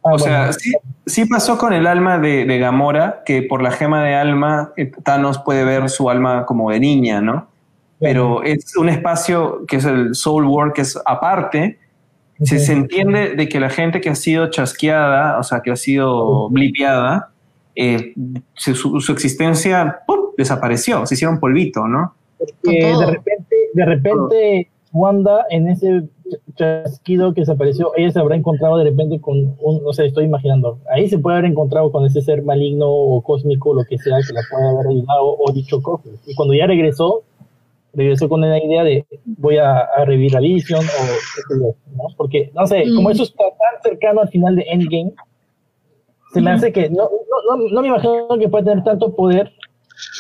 [0.05, 0.53] Ah, O sea, bueno.
[0.55, 0.73] sí,
[1.07, 4.91] sí pasó con el alma de, de Gamora, que por la gema de alma, eh,
[5.05, 7.49] Thanos puede ver su alma como de niña, ¿no?
[8.01, 11.79] Pero es un espacio que es el Soul World, que es aparte,
[12.45, 15.77] se, se, entiende de que la gente que ha sido chasqueada, o sea, que ha
[15.77, 17.33] sido blipeada,
[17.75, 18.15] eh,
[18.55, 20.31] su, su, existencia ¡pum!
[20.37, 22.15] desapareció, se hicieron polvito, ¿no?
[22.63, 26.05] de repente, de repente Wanda en ese
[26.55, 30.79] chasquido que desapareció, ella se habrá encontrado de repente con un, no sé, estoy imaginando,
[30.91, 34.33] ahí se puede haber encontrado con ese ser maligno o cósmico, lo que sea, que
[34.33, 36.13] la pueda haber ayudado o dicho cosas.
[36.27, 37.23] Y cuando ya regresó,
[37.95, 41.57] regresó con la idea de voy a, a revivir a Vision o
[41.97, 42.05] ¿no?
[42.17, 43.13] Porque, no sé, como mm.
[43.13, 45.13] eso está tan cercano al final de Endgame,
[46.33, 49.53] se me hace que no, no, no, no me imagino que pueda tener tanto poder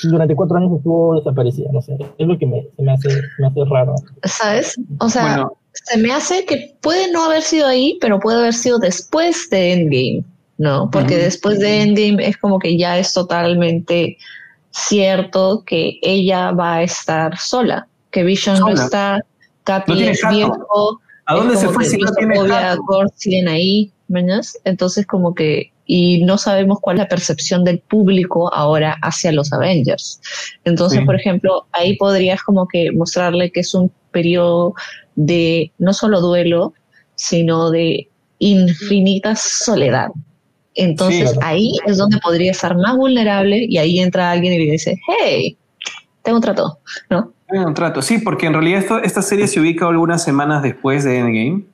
[0.04, 3.08] durante cuatro años estuvo desaparecida, no sé, es lo que me, se me, hace,
[3.38, 3.94] me hace raro.
[4.24, 4.76] ¿Sabes?
[5.00, 8.78] O sea, se me hace que puede no haber sido ahí, pero puede haber sido
[8.78, 10.24] después de Endgame,
[10.58, 10.90] ¿no?
[10.90, 14.18] Porque después de Endgame es como que ya es totalmente
[14.70, 19.24] cierto que ella va a estar sola, que Vision no está,
[19.64, 21.00] Capi es viejo.
[21.26, 23.92] ¿A dónde se fue si no tiene ahí,
[24.64, 29.52] Entonces como que y no sabemos cuál es la percepción del público ahora hacia los
[29.54, 30.20] Avengers.
[30.64, 34.74] Entonces, por ejemplo, ahí podrías como que mostrarle que es un periodo
[35.16, 36.74] de no solo duelo,
[37.14, 38.06] sino de
[38.38, 40.08] infinita soledad.
[40.74, 45.00] Entonces ahí es donde podría estar más vulnerable y ahí entra alguien y le dice,
[45.08, 45.56] hey,
[46.22, 47.32] tengo un trato, ¿no?
[47.48, 51.02] Tengo un trato, sí, porque en realidad esto, esta serie se ubica algunas semanas después
[51.04, 51.64] de Endgame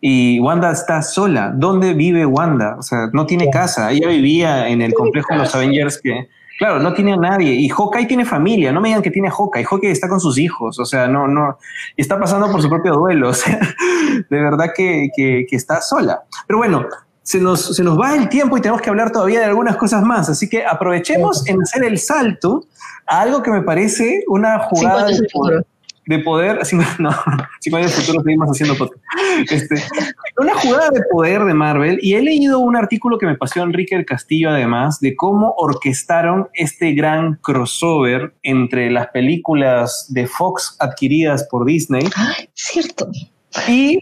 [0.00, 1.52] y Wanda está sola.
[1.54, 2.76] ¿Dónde vive Wanda?
[2.78, 3.90] O sea, no tiene casa.
[3.90, 6.28] Ella vivía en el complejo de los Avengers que,
[6.58, 7.52] claro, no tiene a nadie.
[7.52, 8.72] Y Hawkeye tiene familia.
[8.72, 9.64] No me digan que tiene Hawkeye.
[9.64, 10.78] Hawkeye está con sus hijos.
[10.78, 11.58] O sea, no, no.
[11.96, 13.30] Está pasando por su propio duelo.
[13.36, 13.58] O sea,
[14.30, 16.22] de verdad que, que, que está sola.
[16.46, 16.86] Pero bueno,
[17.22, 20.02] se nos, se nos, va el tiempo y tenemos que hablar todavía de algunas cosas
[20.02, 20.28] más.
[20.28, 22.66] Así que aprovechemos en hacer el salto
[23.06, 25.08] a algo que me parece una jugada
[26.06, 26.60] de poder,
[26.98, 27.10] no,
[27.60, 29.02] cinco años futuro seguimos haciendo podcast.
[29.50, 29.82] Este,
[30.38, 33.94] una jugada de poder de Marvel y he leído un artículo que me pasó Enrique
[33.96, 41.46] el Castillo además de cómo orquestaron este gran crossover entre las películas de Fox adquiridas
[41.50, 42.08] por Disney.
[42.54, 43.08] Cierto.
[43.68, 43.98] Y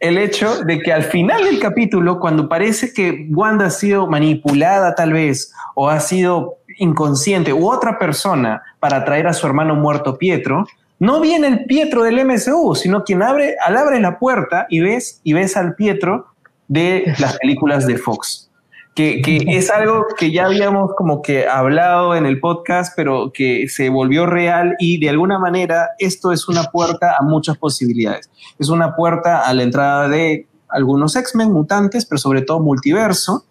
[0.00, 4.94] el hecho de que al final del capítulo, cuando parece que Wanda ha sido manipulada
[4.94, 10.18] tal vez o ha sido inconsciente u otra persona para traer a su hermano muerto
[10.18, 10.66] Pietro,
[10.98, 15.20] no viene el Pietro del MCU, sino quien abre, al abre la puerta y ves,
[15.24, 16.26] y ves al Pietro
[16.68, 18.50] de las películas de Fox.
[18.94, 23.66] Que, que, es algo que ya habíamos como que hablado en el podcast, pero que
[23.66, 28.30] se volvió real y de alguna manera esto es una puerta a muchas posibilidades.
[28.56, 33.44] Es una puerta a la entrada de algunos X-Men mutantes, pero sobre todo multiverso,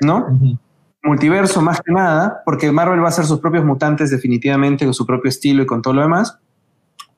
[0.00, 0.26] ¿no?
[1.04, 5.06] Multiverso más que nada, porque Marvel va a hacer sus propios mutantes definitivamente con su
[5.06, 6.40] propio estilo y con todo lo demás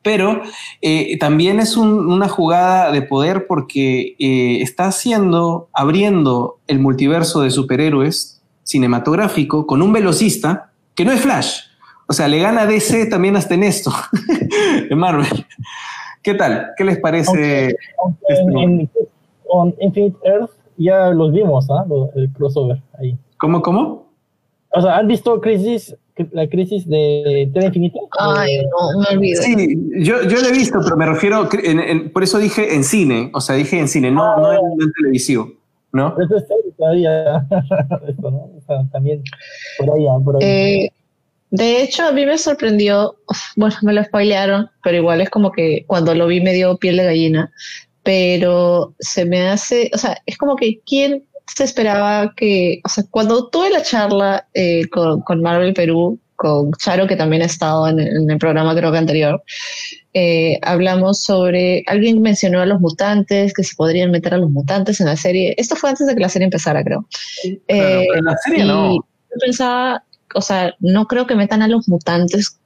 [0.04, 0.42] pero
[0.82, 7.50] eh, también es una jugada de poder porque eh, está haciendo, abriendo el multiverso de
[7.50, 11.60] superhéroes cinematográfico con un velocista que no es Flash.
[12.06, 13.90] O sea, le gana DC también hasta en esto,
[14.88, 15.46] de Marvel.
[16.22, 16.72] ¿Qué tal?
[16.76, 17.74] ¿Qué les parece?
[18.28, 18.90] en,
[19.80, 21.86] Infinite Earth ya los vimos, ¿ah?
[22.14, 23.16] El crossover ahí.
[23.38, 24.10] ¿Cómo, cómo?
[24.70, 25.96] O sea, ¿han visto Crisis
[26.32, 27.98] la crisis de Tierra Infinita?
[28.18, 29.36] Ay, no, me olvidé.
[29.36, 31.48] Sí, yo, yo lo he visto, pero me refiero,
[32.12, 35.52] por eso dije en cine, o sea, dije en cine, no, no, en, televisivo,
[35.92, 36.14] ¿no?
[36.20, 36.44] Eso es
[36.76, 37.46] todavía,
[38.08, 38.50] esto, ¿no?
[38.56, 39.22] O sea, también,
[39.78, 40.48] por allá, por ahí.
[40.48, 40.90] Eh,
[41.50, 43.16] de hecho, a mí me sorprendió,
[43.56, 46.96] bueno, me lo spoilearon, pero igual es como que cuando lo vi me dio piel
[46.96, 47.52] de gallina,
[48.02, 53.04] pero se me hace, o sea, es como que quién se esperaba que, o sea,
[53.10, 57.88] cuando tuve la charla eh, con, con, Marvel Perú, con Charo, que también ha estado
[57.88, 59.42] en, el programa creo que anterior,
[60.14, 65.00] eh, hablamos sobre, alguien mencionó a los mutantes, que se podrían meter a los mutantes
[65.00, 65.54] en la serie.
[65.58, 67.06] Esto fue antes de que la serie empezara, creo.
[67.68, 68.94] Eh, en la serie no.
[68.94, 72.58] Yo pensaba, o sea, no creo que metan a los mutantes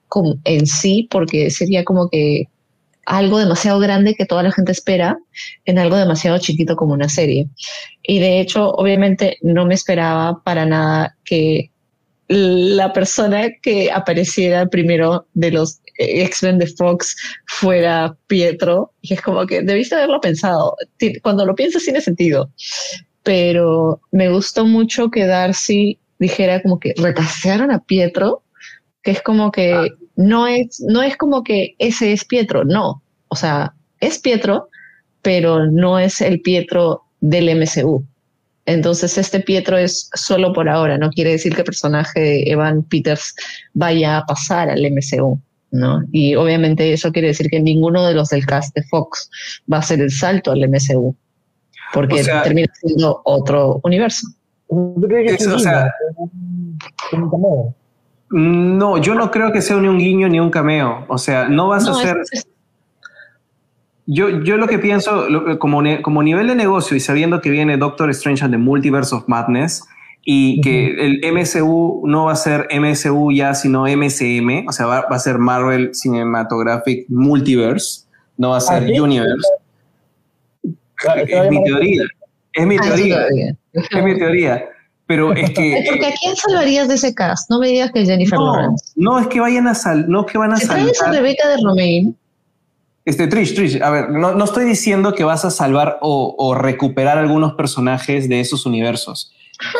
[0.45, 2.49] en sí, porque sería como que
[3.09, 5.19] algo demasiado grande que toda la gente espera
[5.65, 7.49] en algo demasiado chiquito como una serie.
[8.03, 11.71] Y de hecho, obviamente no me esperaba para nada que
[12.29, 18.93] la persona que apareciera primero de los X-Men de Fox fuera Pietro.
[19.01, 20.77] Y es como que debiste haberlo pensado.
[21.23, 22.53] Cuando lo piensas tiene sentido.
[23.23, 28.43] Pero me gustó mucho que Darcy dijera como que recasearon a Pietro,
[29.03, 29.87] que es como que ah
[30.19, 33.03] no es, no es como que ese es Pietro, no.
[33.29, 34.69] O sea, es Pietro,
[35.23, 38.05] pero no es el Pietro del MCU.
[38.67, 42.83] Entonces, este Pietro es solo por ahora, no quiere decir que el personaje de Evan
[42.83, 43.33] Peters
[43.75, 45.41] vaya a pasar al MCU,
[45.71, 46.03] ¿no?
[46.11, 49.31] Y obviamente eso quiere decir que ninguno de los del cast de Fox
[49.73, 51.15] va a hacer el salto al MCU,
[51.95, 54.27] porque termina siendo otro universo.
[58.31, 61.05] No, yo no creo que sea ni un guiño ni un cameo.
[61.09, 62.17] O sea, no vas a hacer...
[64.07, 65.27] Yo, yo lo que pienso,
[65.59, 69.29] como, como nivel de negocio y sabiendo que viene Doctor Strange and the Multiverse of
[69.29, 69.85] Madness
[70.25, 74.99] y que el MCU no va a ser MCU ya, sino MCM, o sea, va,
[74.99, 78.07] a ser Marvel Cinematographic Multiverse,
[78.37, 79.49] no va a ser ah, Universe.
[81.27, 82.03] Es mi teoría.
[82.53, 83.27] Es mi teoría.
[83.73, 84.69] Es mi teoría.
[85.09, 85.85] Pero es que.
[85.89, 87.51] Porque ¿a quién salvarías de ese cast?
[87.51, 88.93] No me digas que Jennifer Lawrence.
[88.95, 90.93] No, es que vayan a sal, no que van a salvar.
[91.07, 92.15] a Rebeca de Romaine?
[93.07, 97.55] Este, Trish, Trish, a ver, no, estoy diciendo que vas a salvar o, recuperar algunos
[97.55, 99.33] personajes de esos universos,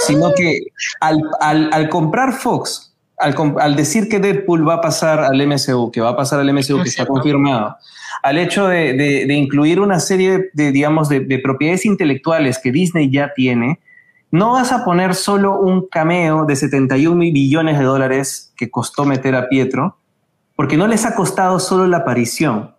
[0.07, 0.61] sino que
[0.99, 6.17] al, comprar Fox, al, decir que Deadpool va a pasar al MCU, que va a
[6.17, 7.77] pasar al MCU, que está confirmado,
[8.23, 13.79] al hecho de, incluir una serie de, digamos, de, propiedades intelectuales que Disney ya tiene,
[14.31, 19.35] no vas a poner solo un cameo de 71 billones de dólares que costó meter
[19.35, 19.97] a Pietro,
[20.57, 22.75] porque no les ha costado solo la aparición.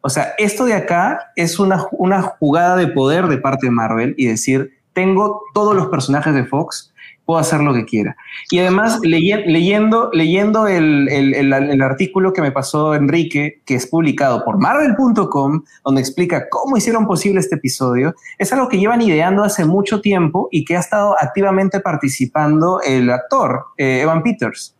[0.00, 4.14] O sea, esto de acá es una, una jugada de poder de parte de Marvel
[4.16, 6.92] y decir, tengo todos los personajes de Fox,
[7.30, 8.16] puedo hacer lo que quiera.
[8.50, 14.44] Y además, leyendo, leyendo el, el, el, artículo que me pasó Enrique, que es publicado
[14.44, 19.64] por marvel.com, donde explica cómo hicieron posible este episodio, es algo que llevan ideando hace
[19.64, 24.74] mucho tiempo y que ha estado activamente participando el actor, eh, Evan Peters.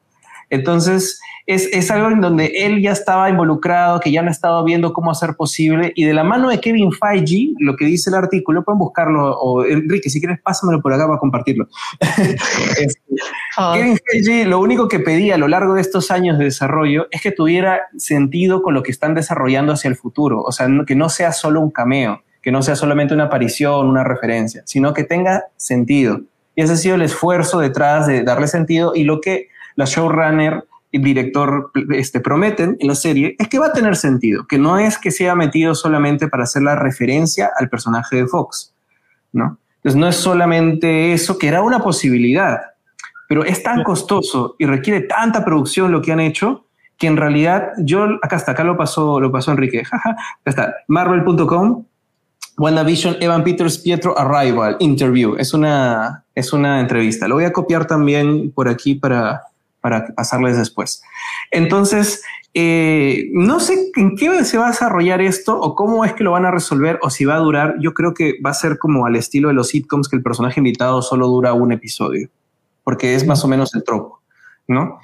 [0.50, 5.10] Entonces, es, algo en donde él ya estaba involucrado, que ya no estado viendo cómo
[5.10, 8.78] hacer posible, y de la mano de Kevin Feige, lo que dice el artículo, pueden
[8.78, 11.68] buscarlo, o Enrique, si quieres, pásamelo por acá para compartirlo.
[13.56, 13.74] Ah.
[13.76, 17.20] Kevin Feige lo único que pedía a lo largo de estos años de desarrollo es
[17.20, 21.08] que tuviera sentido con lo que están desarrollando hacia el futuro, o sea, que no
[21.08, 25.46] sea solo un cameo, que no sea solamente una aparición, una referencia, sino que tenga
[25.56, 26.22] sentido.
[26.54, 29.48] Y ese ha sido el esfuerzo detrás de darle sentido y lo que
[29.80, 34.46] la showrunner el director este, prometen en la serie es que va a tener sentido,
[34.46, 38.74] que no es que sea metido solamente para hacer la referencia al personaje de Fox,
[39.32, 39.58] ¿no?
[39.76, 42.60] Entonces no es solamente eso, que era una posibilidad,
[43.28, 46.66] pero es tan costoso y requiere tanta producción lo que han hecho
[46.98, 51.84] que en realidad yo acá hasta acá lo pasó lo pasó Enrique, jaja, está marvel.com
[52.58, 57.28] WandaVision Evan Peters Pietro Arrival Interview es una es una entrevista.
[57.28, 59.42] Lo voy a copiar también por aquí para
[59.80, 61.02] para pasarles después.
[61.50, 62.22] Entonces,
[62.52, 66.32] eh, no sé en qué se va a desarrollar esto o cómo es que lo
[66.32, 67.76] van a resolver o si va a durar.
[67.80, 70.60] Yo creo que va a ser como al estilo de los sitcoms que el personaje
[70.60, 72.28] invitado solo dura un episodio,
[72.82, 74.20] porque es más o menos el tropo,
[74.66, 74.98] ¿no?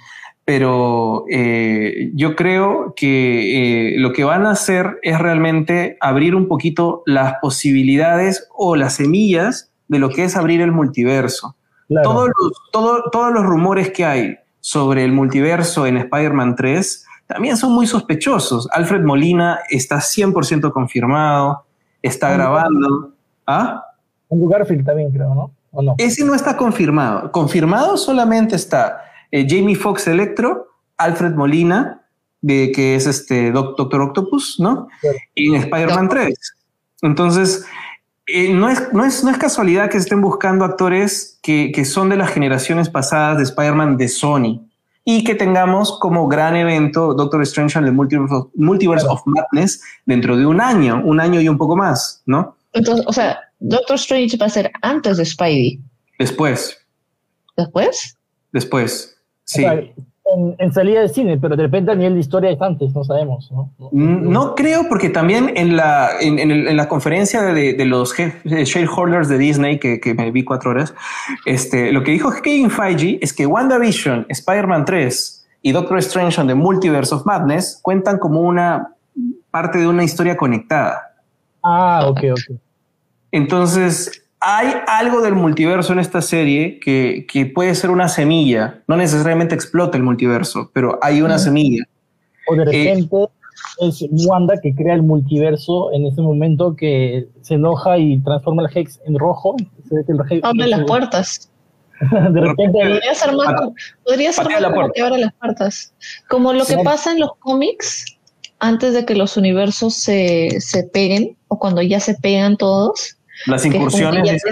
[0.45, 6.47] Pero eh, yo creo que eh, lo que van a hacer es realmente abrir un
[6.47, 11.57] poquito las posibilidades o las semillas de lo que es abrir el multiverso.
[12.03, 12.53] Todos, los,
[13.13, 14.37] todos los rumores que hay
[14.67, 18.69] sobre el multiverso en Spider-Man 3 también son muy sospechosos.
[18.73, 21.65] Alfred Molina está 100% confirmado,
[22.03, 23.13] está grabando.
[23.47, 23.85] ¿Ah?
[24.29, 25.53] Andrew Garfield también creo, ¿no?
[25.71, 25.95] ¿O no?
[25.99, 27.31] Ese no está confirmado.
[27.31, 32.03] Confirmado solamente está eh, Jamie Foxx Electro, Alfred Molina,
[32.41, 34.89] de, que es este Doctor Octopus, ¿no?
[35.37, 36.35] Y en Spider-Man 3.
[37.03, 37.65] Entonces,
[38.27, 42.09] eh, no, es, no, es, no es casualidad que estén buscando actores que, que son
[42.09, 44.67] de las generaciones pasadas de Spider-Man de Sony
[45.05, 50.45] y que tengamos como gran evento Doctor Strange and the Multiverse, of, Madness dentro de
[50.45, 52.57] un año, un año y un poco más, ¿no?
[52.73, 55.81] Entonces, o sea, Doctor Strange va a ser antes de Spidey.
[56.19, 56.77] Después.
[57.57, 58.17] ¿Después?
[58.53, 59.65] Después, sí
[60.59, 63.51] en, salida de cine, pero de repente a nivel de historia es antes, no sabemos.
[63.51, 69.29] No, no creo, porque también en la, en, en la conferencia de, de los shareholders
[69.29, 70.95] de Disney, que, que, me vi cuatro horas,
[71.45, 76.49] este, lo que dijo Kevin Feige es que WandaVision, Spider-Man 3 y Doctor Strange on
[76.49, 78.95] the Multiverse of Madness cuentan como una
[79.51, 81.15] parte de una historia conectada.
[81.63, 82.59] Ah, ok, ok.
[83.31, 88.81] Entonces, hay algo del multiverso en esta serie que, puede ser una semilla.
[88.87, 91.83] No necesariamente explota el multiverso, pero hay una semilla.
[92.47, 93.17] O de eh, repente
[93.81, 98.69] es Wanda que crea el multiverso en ese momento que se enoja y transforma el
[98.73, 99.57] Hex en rojo.
[100.43, 101.51] Abre las puertas.
[102.31, 103.55] de repente podría ser más,
[104.05, 105.93] podría ser más como que abre las puertas.
[106.29, 108.05] Como lo que pasa en los cómics
[108.61, 113.16] antes de que los universos se, se peguen o cuando ya se pegan todos
[113.47, 114.43] las incursiones.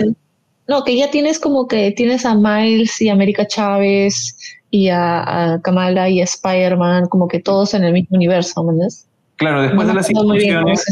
[0.69, 4.37] no, que ya tienes como que tienes a Miles y a América Chávez
[4.71, 8.87] y a, Kamala y a Spider-Man, como que todos en el mismo universo, ¿me
[9.37, 10.85] Claro, después de las incursiones.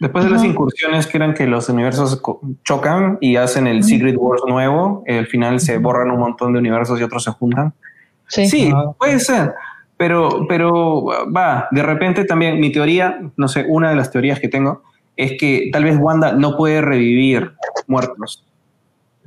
[0.00, 2.22] Después de las incursiones que eran que los universos
[2.64, 6.98] chocan y hacen el Secret Wars nuevo, al final se borran un montón de universos
[6.98, 7.74] y otros se juntan.
[8.26, 9.54] Sí, sí puede ser.
[9.98, 14.48] Pero, pero va, de repente también mi teoría, no sé, una de las teorías que
[14.48, 14.82] tengo
[15.20, 17.52] es que tal vez Wanda no puede revivir
[17.86, 18.44] muertos.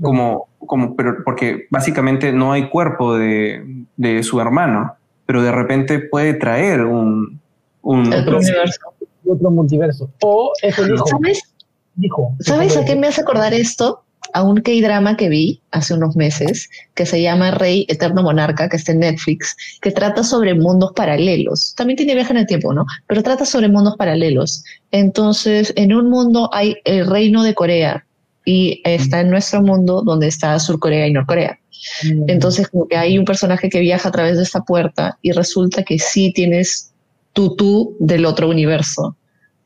[0.02, 6.00] Como, como, pero porque básicamente no hay cuerpo de, de su hermano, pero de repente
[6.00, 7.40] puede traer un,
[7.84, 8.82] un otro, universo.
[9.26, 10.10] otro multiverso.
[10.24, 11.54] O ¿Sabes?
[11.96, 14.03] Dijo, ¿Sabes a qué me hace acordar esto?
[14.34, 18.78] A un K-drama que vi hace unos meses que se llama Rey Eterno Monarca, que
[18.78, 21.74] está en Netflix, que trata sobre mundos paralelos.
[21.76, 22.86] También tiene viaje en el tiempo, ¿no?
[23.08, 24.64] Pero trata sobre mundos paralelos.
[24.92, 28.06] Entonces, en un mundo hay el reino de Corea
[28.46, 31.60] y está en nuestro mundo donde está Surcorea y Norcorea.
[32.04, 32.30] Mm.
[32.30, 35.84] Entonces, como que hay un personaje que viaja a través de esta puerta y resulta
[35.84, 36.92] que sí tienes
[37.34, 39.16] tu tú del otro universo.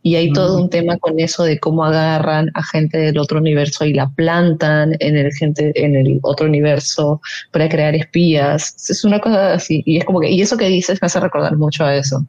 [0.08, 3.84] Y hay todo un tema con eso de cómo agarran a gente del otro universo
[3.84, 7.20] y la plantan en el gente en el otro universo
[7.52, 8.74] para crear espías.
[8.90, 9.84] Es una cosa así.
[9.86, 12.26] Y es como que, y eso que dices me hace recordar mucho a eso.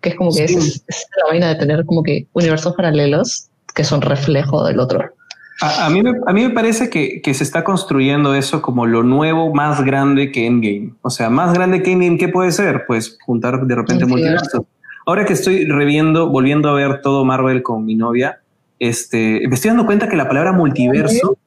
[0.00, 0.82] Que es como que es,
[1.18, 5.04] la vaina de tener como que universos paralelos que son reflejo del otro.
[5.60, 9.02] A, mí, me, a mí me parece que, que, se está construyendo eso como lo
[9.02, 10.94] nuevo más grande que Endgame.
[11.02, 12.84] O sea, más grande que Endgame, ¿qué puede ser?
[12.86, 14.62] Pues juntar de repente multiversos
[15.08, 18.40] ahora que estoy reviendo, volviendo a ver todo Marvel con mi novia,
[18.78, 21.38] este, me estoy dando cuenta que la palabra multiverso,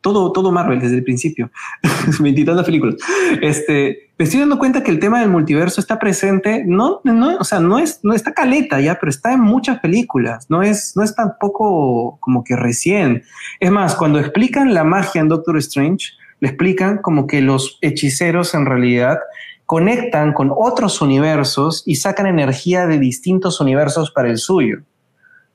[0.00, 1.50] todo, todo Marvel desde el principio,
[2.20, 2.94] veintitantas películas,
[3.42, 7.42] este, me estoy dando cuenta que el tema del multiverso está presente, no, no, o
[7.42, 11.02] sea, no es, no está caleta ya, pero está en muchas películas, no es, no
[11.02, 13.24] es tampoco como que recién.
[13.58, 18.54] Es más, cuando explican la magia en Doctor Strange, le explican como que los hechiceros
[18.54, 19.18] en realidad
[19.70, 24.78] conectan con otros universos y sacan energía de distintos universos para el suyo.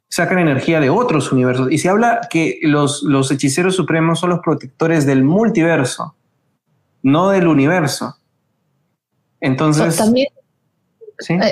[0.07, 1.69] Sacan energía de otros universos.
[1.69, 6.15] Y se habla que los, los hechiceros supremos son los protectores del multiverso,
[7.03, 8.15] no del universo.
[9.41, 9.97] Entonces...
[9.97, 10.29] También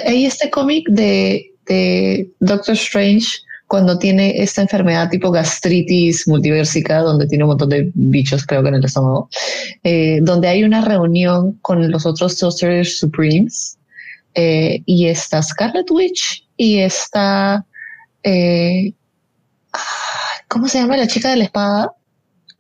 [0.06, 3.28] hay este cómic de, de Doctor Strange
[3.74, 8.70] cuando tiene esta enfermedad tipo gastritis multiversica, donde tiene un montón de bichos, creo que
[8.70, 9.30] en el estómago,
[9.84, 13.80] eh, donde hay una reunión con los otros Sorcerers Supremes,
[14.36, 17.66] eh, y está Scarlet Witch y está.
[18.22, 18.94] Eh,
[20.50, 21.94] ¿Cómo se llama la chica de la espada?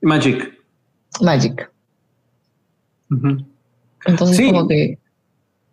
[0.01, 0.51] Magic.
[1.22, 1.72] Magic.
[4.07, 4.97] Entonces, como que.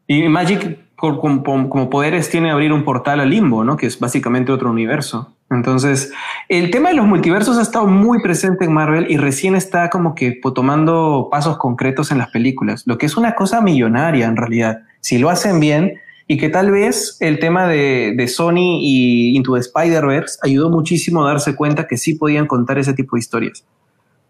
[0.06, 3.76] Y Magic como, poderes tiene abrir un portal al limbo, ¿no?
[3.76, 5.34] Que es básicamente otro universo.
[5.50, 6.12] Entonces,
[6.48, 10.14] el tema de los multiversos ha estado muy presente en Marvel y recién está como
[10.14, 14.80] que tomando pasos concretos en las películas, lo que es una cosa millonaria en realidad.
[15.00, 15.94] Si lo hacen bien
[16.26, 21.24] y que tal vez el tema de, de Sony y Into the Spider-Verse ayudó muchísimo
[21.24, 23.64] a darse cuenta que sí podían contar ese tipo de historias,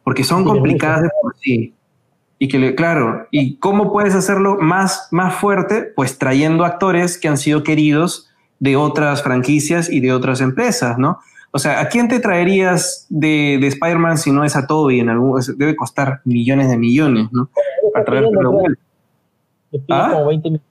[0.04, 1.74] porque son complicadas de por sí.
[2.42, 5.92] Y que, claro, ¿y cómo puedes hacerlo más, más fuerte?
[5.94, 8.30] Pues trayendo actores que han sido queridos
[8.60, 11.18] de otras franquicias y de otras empresas, ¿no?
[11.52, 15.00] O sea, ¿a quién te traerías de, de Spider-Man si no es a Toby?
[15.00, 17.50] En algún, debe costar millones de millones, ¿no?
[17.92, 18.80] Para vuelta.
[19.90, 20.10] ¿Ah?
[20.14, 20.66] Como 20 millones,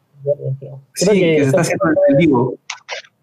[0.95, 2.55] Sí, que, se está haciendo el vivo.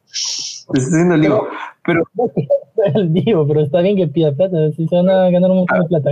[0.04, 1.48] Se está haciendo el vivo.
[1.84, 2.04] Pero,
[2.94, 5.80] el vivo, pero está bien que pida plata, si se van a ganar un montón
[5.80, 6.10] de plata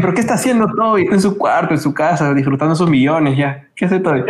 [0.00, 1.02] pero ¿qué está haciendo Toby?
[1.02, 3.68] Está en su cuarto, en su casa, disfrutando sus millones ya.
[3.76, 4.22] ¿Qué hace Toby?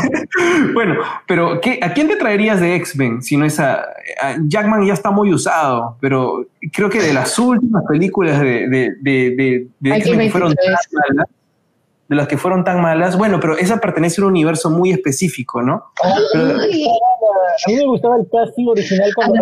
[0.74, 0.96] bueno,
[1.26, 3.22] pero ¿qué, ¿a quién te traerías de X-Men?
[3.22, 3.86] Si no es a,
[4.46, 9.68] Jackman ya está muy usado, pero creo que de las últimas películas de, de, de,
[9.78, 11.28] de, X-Men que fueron tan malas,
[12.08, 15.62] de las que fueron tan malas, bueno, pero esa pertenece a un universo muy específico,
[15.62, 15.84] ¿no?
[16.02, 19.38] a mí me gustaba el casting original cuando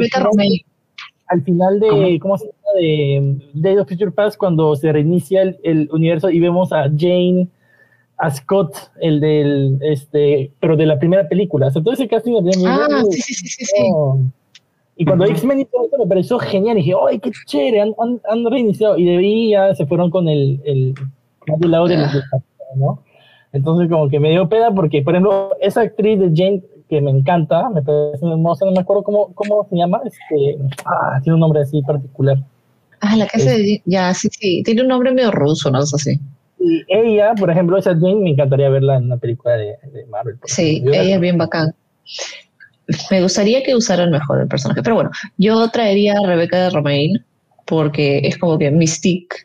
[1.26, 2.56] al final de, ¿cómo, se llama?
[2.76, 7.48] De Day of Future Past, cuando se reinicia el, universo y vemos a Jane,
[8.18, 11.68] a Scott, el del, este, pero de la primera película.
[11.68, 12.34] O sea, todo ese casting
[12.66, 13.82] Ah, sí, sí, sí, sí.
[14.96, 16.78] Y cuando X-Men hizo esto me pareció genial.
[16.78, 17.80] Y dije, ¡ay, qué chévere!
[17.80, 17.94] Han,
[18.28, 18.96] han, reiniciado.
[18.96, 20.94] Y de ahí ya se fueron con el, el
[21.48, 22.12] más del lado de los
[22.76, 23.02] ¿no?
[23.52, 27.10] Entonces, como que me dio pena porque, por ejemplo, esa actriz de Jane que me
[27.10, 31.40] encanta, me parece hermosa, no me acuerdo cómo, cómo se llama, este, ah, tiene un
[31.40, 32.38] nombre así particular.
[33.00, 36.18] Ah, la casa de, ya, sí, sí, tiene un nombre medio ruso, no es así.
[36.58, 39.76] Y ella, por ejemplo, esa Jane, me encantaría verla en una película de,
[40.08, 40.38] Marvel.
[40.44, 41.74] Sí, ella es bien bacán.
[43.10, 47.24] Me gustaría que usaran mejor el personaje, pero bueno, yo traería a Rebeca de Romain
[47.66, 49.36] porque es como que Mystique,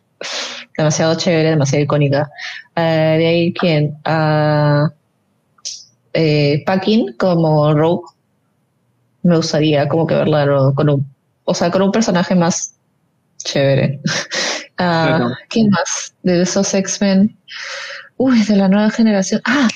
[0.78, 2.30] demasiado chévere, demasiado icónica.
[2.76, 3.98] Uh, de ahí, ¿quién?
[4.06, 4.90] Uh,
[6.14, 8.08] eh, Packing como Rogue.
[9.24, 11.06] Me gustaría como que verla con un
[11.50, 12.76] o sea, con un personaje más
[13.44, 14.00] chévere.
[14.82, 17.36] Ah, ¿Quién más de esos X-Men?
[18.16, 19.42] Uy, de la nueva generación.
[19.44, 19.68] Ah,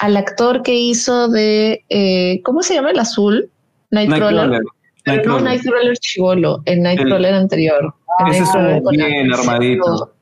[0.00, 3.50] al actor que hizo de, eh, ¿cómo se llama el azul?
[3.90, 4.60] Nightcrawler.
[5.06, 7.94] Night no Nightcrawler chivolo, el Nightcrawler anterior.
[8.30, 10.12] ese es bien armadito.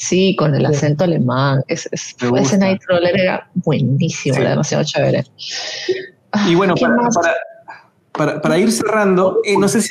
[0.00, 1.62] Sí, con el acento alemán.
[1.68, 5.24] ese Nightcrawler era buenísimo, era demasiado chévere.
[6.48, 6.96] y bueno, para,
[8.12, 9.90] para, para, ir cerrando, eh, no sé si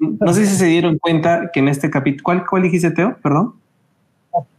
[0.00, 2.24] no sé si se dieron cuenta que en este capítulo.
[2.24, 3.16] ¿Cuál, cuál dijiste, Teo?
[3.22, 3.54] Perdón.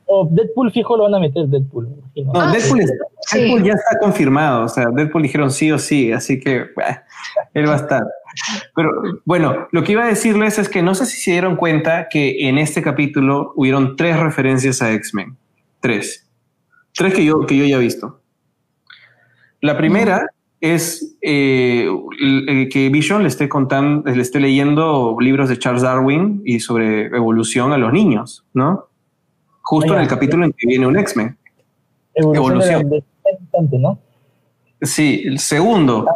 [0.10, 1.88] Oh, Deadpool fijo lo van a meter, Deadpool.
[2.16, 4.64] No, ah, Deadpool, ya está confirmado.
[4.64, 6.68] O sea, Deadpool dijeron sí o sí, así que
[7.54, 8.04] él va a estar.
[8.74, 8.90] Pero
[9.26, 12.48] bueno, lo que iba a decirles es que no sé si se dieron cuenta que
[12.48, 15.38] en este capítulo hubieron tres referencias a X-Men.
[15.82, 16.30] Tres.
[16.94, 18.22] Tres que yo, que yo ya he visto.
[19.62, 20.26] La primera
[20.62, 21.90] es eh,
[22.72, 27.74] que Vision le esté contando, le esté leyendo libros de Charles Darwin y sobre evolución
[27.74, 28.88] a los niños, ¿no?
[29.70, 31.38] Justo en el capítulo en que viene un X-Men.
[32.14, 32.90] Evolución.
[33.72, 34.00] ¿no?
[34.82, 36.08] Sí, el segundo,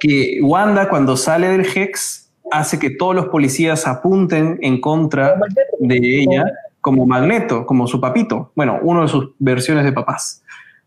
[0.00, 5.38] que Wanda cuando sale del Hex hace que todos los policías apunten en contra
[5.78, 8.52] de ella como Magneto, como su papito.
[8.54, 10.42] Bueno, uno de sus versiones de papás,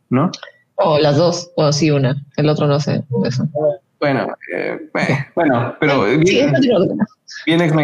[0.09, 0.31] ¿no?
[0.77, 2.25] O las dos, o sí, una.
[2.37, 3.03] El otro no sé.
[3.99, 4.79] Bueno, eh,
[5.35, 6.53] bueno, pero bien,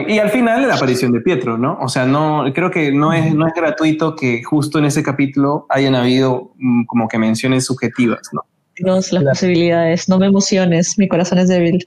[0.08, 1.78] Y al final la aparición de Pietro, ¿no?
[1.82, 5.66] O sea, no creo que no es, no es gratuito que justo en ese capítulo
[5.70, 8.44] hayan habido mm, como que menciones subjetivas, ¿no?
[8.78, 11.86] las posibilidades, no me emociones, mi corazón es débil.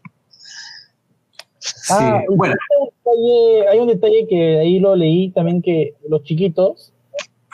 [1.59, 2.55] Sí, ah, bueno.
[3.71, 6.93] Hay un, detalle, que ahí lo leí también que los chiquitos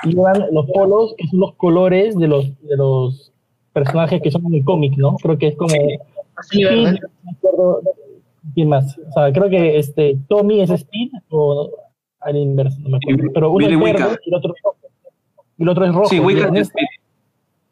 [0.04, 3.32] llevan los polos, que son los colores de los, de los
[3.72, 5.16] personajes que son en el cómic, ¿no?
[5.16, 5.70] Creo que es como...
[5.70, 5.98] Sí,
[6.52, 6.92] no
[7.24, 7.82] me acuerdo
[8.54, 8.98] quién más.
[8.98, 11.70] O sea, creo que este Tommy es Speed o
[12.20, 13.30] al inverso, no me acuerdo.
[13.32, 14.54] Pero uno es verde y el otro,
[15.58, 16.08] y el otro es rojo.
[16.08, 16.86] Sí, Wicca es Speed.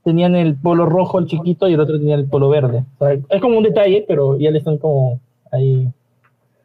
[0.05, 2.85] Tenían el polo rojo el chiquito y el otro tenía el polo verde.
[2.99, 5.21] O sea, es como un detalle, pero ya le están como
[5.53, 5.89] ahí.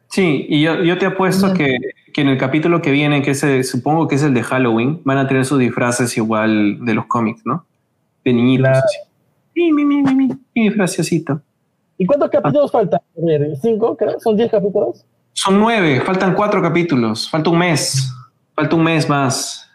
[0.08, 1.78] Sí, y yo, yo te apuesto que,
[2.12, 5.18] que, en el capítulo que viene, que ese, supongo que es el de Halloween, van
[5.18, 7.64] a tener sus disfraces igual de los cómics, ¿no?
[8.24, 8.82] De niñitos.
[9.54, 11.42] Mi, mi, mi, mi, mi, graciosito.
[11.98, 13.00] ¿Y cuántos capítulos faltan?
[13.60, 14.18] ¿Cinco, creo?
[14.20, 15.04] ¿Son diez capítulos?
[15.32, 17.28] Son nueve, faltan cuatro capítulos.
[17.28, 18.12] Falta un mes.
[18.54, 19.68] Falta un mes más.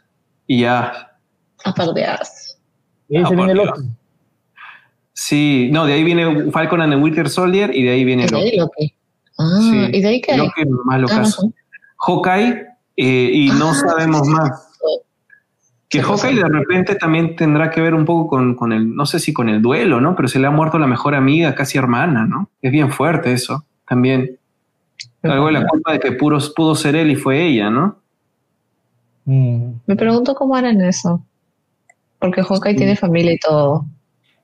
[0.47, 1.17] Y ya.
[1.65, 2.57] Apardeas.
[3.09, 3.81] Y ahí se viene Loki.
[5.13, 8.93] Sí, no, de ahí viene Falcon and the Winter Soldier y de ahí viene Loki.
[9.37, 10.37] Ah, ¿y de ahí qué?
[10.37, 11.25] Loki más lo ah,
[11.99, 12.67] Hawkeye
[12.97, 14.72] eh, y no sabemos más.
[15.93, 19.19] Que Hawkeye de repente también tendrá que ver un poco con, con, el, no sé
[19.19, 20.15] si con el duelo, ¿no?
[20.15, 22.49] Pero se le ha muerto la mejor amiga, casi hermana, ¿no?
[22.63, 24.39] Es bien fuerte eso, también.
[25.21, 27.97] Algo de la culpa de que puros, pudo ser él y fue ella, ¿no?
[29.25, 29.73] Mm.
[29.85, 31.23] Me pregunto cómo harán eso.
[32.17, 33.85] Porque Hawkeye tiene familia y todo.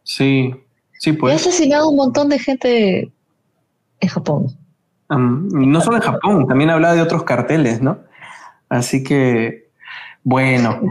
[0.04, 0.54] Sí,
[1.00, 1.32] sí, pues.
[1.32, 3.12] Y ha asesinado un montón de gente
[4.00, 4.56] en Japón.
[5.10, 8.02] no solo en Japón, también habla de otros carteles, ¿no?
[8.70, 9.69] Así que
[10.24, 10.82] bueno.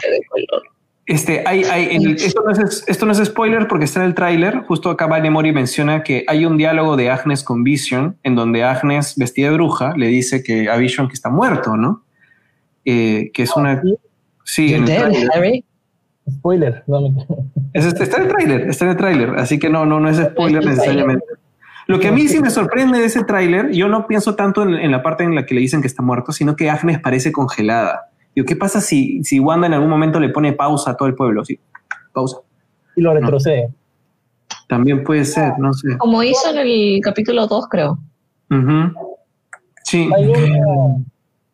[1.06, 4.58] Este, hay, hay, esto, no es, esto, no es, spoiler porque está en el tráiler.
[4.66, 8.62] Justo acá Vane Mori menciona que hay un diálogo de Agnes con Vision en donde
[8.62, 12.02] Agnes, vestida de bruja, le dice que a Vision que está muerto, ¿no?
[12.84, 13.82] Eh, que es una...
[14.44, 15.64] Sí, en el
[16.30, 16.84] Spoiler,
[17.72, 20.64] está en el tráiler, está en el tráiler, así que no, no, no es spoiler
[20.64, 21.24] necesariamente.
[21.86, 24.74] Lo que a mí sí me sorprende de ese tráiler, yo no pienso tanto en,
[24.74, 27.32] en, la parte en la que le dicen que está muerto, sino que Agnes parece
[27.32, 28.07] congelada.
[28.44, 31.44] ¿Qué pasa si, si Wanda en algún momento le pone pausa a todo el pueblo?
[31.44, 31.58] Sí,
[32.12, 32.38] pausa.
[32.96, 33.70] Y lo retrocede.
[34.68, 35.96] También puede ser, no sé.
[35.98, 37.98] Como hizo en el capítulo 2, creo.
[39.84, 40.08] Sí.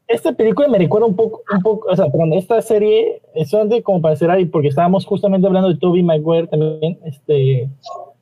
[0.08, 3.82] esta película me recuerda un poco, un poco, o sea, perdón, esta serie es solamente
[3.82, 7.68] como para hacer ahí, porque estábamos justamente hablando de Toby Maguire también, este,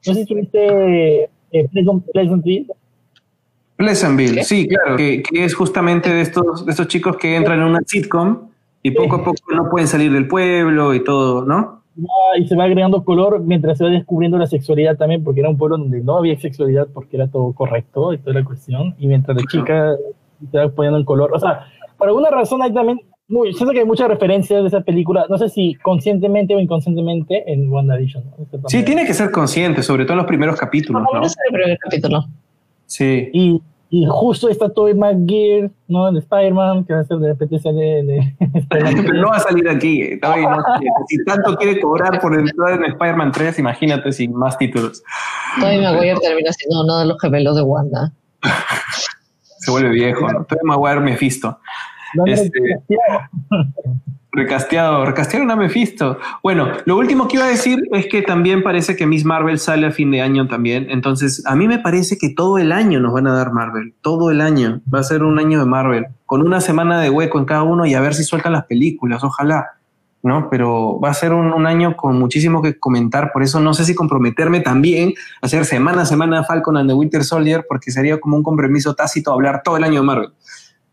[0.07, 1.69] no sé si tuviste eh,
[2.13, 2.67] Pleasantville.
[3.77, 7.65] Pleasantville, sí, claro, que, que, es justamente de estos, de estos chicos que entran en
[7.65, 8.52] una sitcom
[8.83, 11.83] y poco a poco no pueden salir del pueblo y todo, ¿no?
[12.39, 15.59] y se va agregando color mientras se va descubriendo la sexualidad también, porque era un
[15.59, 18.95] pueblo donde no había sexualidad porque era todo correcto y toda la cuestión.
[18.99, 19.97] Y mientras la chica
[20.51, 21.31] se va poniendo el color.
[21.35, 21.67] O sea,
[21.99, 23.01] por alguna razón hay también.
[23.29, 27.51] Muy, siento que hay muchas referencias de esa película, no sé si conscientemente o inconscientemente
[27.51, 28.25] en WandaVision.
[28.25, 28.69] ¿no?
[28.69, 31.03] Sí, tiene que ser consciente, sobre todo en los primeros capítulos.
[31.03, 31.23] ¿no?
[31.23, 32.27] el primer capítulo.
[32.85, 33.31] Sí.
[33.33, 33.63] Y
[33.95, 36.09] y justo está Tobey Maguire, ¿no?
[36.09, 38.35] En Spider-Man, que va a ser de repente sale de,
[38.71, 40.19] Pero no va a salir aquí.
[40.23, 40.35] No,
[41.07, 45.03] si tanto quiere cobrar por entrar en Spider-Man 3, imagínate sin más títulos.
[45.61, 48.13] Tobey Maguire termina siendo uno de los gemelos de Wanda.
[49.59, 50.27] se vuelve viejo.
[50.27, 50.47] ¿no?
[50.47, 51.59] Tobey Maguire Mephisto.
[52.27, 52.61] Este,
[54.33, 56.19] recasteado, recastearon a Mephisto.
[56.43, 59.87] Bueno, lo último que iba a decir es que también parece que Miss Marvel sale
[59.87, 60.87] a fin de año también.
[60.91, 63.95] Entonces, a mí me parece que todo el año nos van a dar Marvel.
[64.01, 64.81] Todo el año.
[64.93, 66.07] Va a ser un año de Marvel.
[66.27, 69.23] Con una semana de hueco en cada uno y a ver si sueltan las películas.
[69.23, 69.67] Ojalá.
[70.23, 70.49] ¿no?
[70.51, 73.85] Pero va a ser un, un, año con muchísimo que comentar, por eso no sé
[73.85, 78.21] si comprometerme también a hacer semana a semana Falcon and the Winter Soldier, porque sería
[78.21, 80.31] como un compromiso tácito hablar todo el año de Marvel.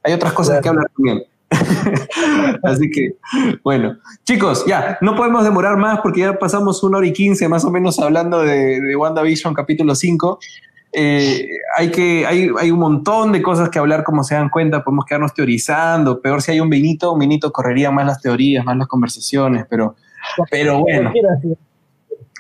[0.04, 0.64] Hay otras cosas claro.
[0.64, 1.24] que hablar también.
[2.64, 3.16] Así que,
[3.64, 7.66] bueno, chicos, ya, no podemos demorar más porque ya pasamos una hora y quince más
[7.66, 10.40] o menos hablando de, de WandaVision capítulo 5.
[10.92, 11.48] Eh,
[11.78, 15.06] hay, que, hay, hay un montón de cosas que hablar, como se dan cuenta, podemos
[15.06, 18.88] quedarnos teorizando, peor si hay un vinito, un vinito correría más las teorías, más las
[18.88, 19.96] conversaciones, pero,
[20.50, 21.12] pero bueno.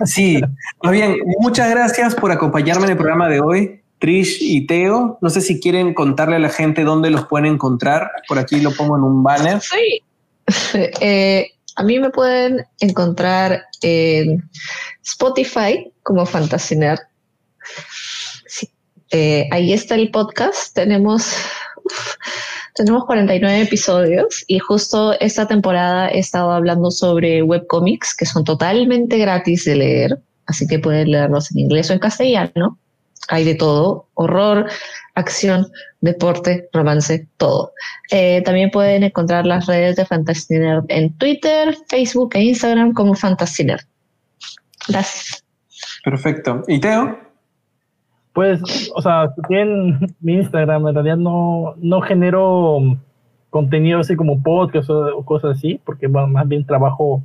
[0.05, 0.41] Sí,
[0.81, 5.17] más bien, muchas gracias por acompañarme en el programa de hoy, Trish y Teo.
[5.21, 8.71] No sé si quieren contarle a la gente dónde los pueden encontrar, por aquí lo
[8.71, 9.61] pongo en un banner.
[9.61, 10.03] Sí,
[11.01, 14.49] eh, a mí me pueden encontrar en
[15.03, 16.99] Spotify como Fantasiner
[19.11, 20.73] eh, ahí está el podcast.
[20.75, 21.33] Tenemos,
[21.83, 22.15] uf,
[22.75, 29.17] tenemos 49 episodios y justo esta temporada he estado hablando sobre webcomics que son totalmente
[29.17, 32.77] gratis de leer, así que pueden leerlos en inglés o en castellano.
[33.27, 34.69] Hay de todo, horror,
[35.15, 35.67] acción,
[36.01, 37.73] deporte, romance, todo.
[38.11, 40.55] Eh, también pueden encontrar las redes de Fantasy
[40.87, 43.67] en Twitter, Facebook e Instagram como Fantasy
[44.87, 45.43] Gracias.
[46.03, 46.63] Perfecto.
[46.67, 47.17] ¿Y Teo?
[48.33, 48.61] Pues,
[48.95, 52.79] o sea, tienen mi Instagram, en realidad no, no genero
[53.49, 57.23] contenido así como podcast o, o cosas así, porque bueno, más bien trabajo,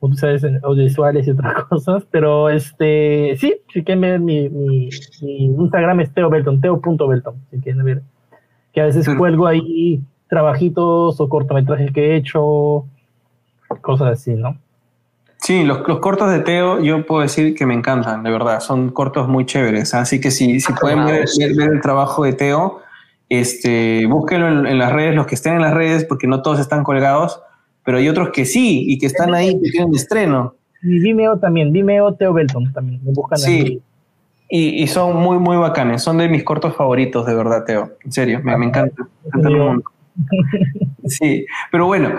[0.00, 4.88] en audiovisuales y otras cosas, pero este, sí, si quieren ver mi, mi,
[5.22, 8.02] mi Instagram es teobelton, teo.belton, si quieren ver,
[8.72, 12.84] que a veces cuelgo ahí trabajitos o cortometrajes que he hecho,
[13.80, 14.56] cosas así, ¿no?
[15.38, 18.90] Sí, los, los, cortos de Teo yo puedo decir que me encantan, de verdad, son
[18.90, 22.80] cortos muy chéveres, así que si, si pueden ver, ver, ver, el trabajo de Teo,
[23.28, 26.58] este, búsquenlo en, en, las redes, los que estén en las redes, porque no todos
[26.58, 27.40] están colgados,
[27.88, 30.56] pero hay otros que sí, y que están ahí, que tienen estreno.
[30.82, 33.50] Y Vimeo también, Vimeo Teo Belton también, me buscan sí.
[33.50, 33.82] ahí.
[34.50, 38.12] Y, y, son muy, muy bacanes, son de mis cortos favoritos, de verdad, Teo, en
[38.12, 39.08] serio, me, me encanta.
[41.06, 42.10] Sí, pero bueno,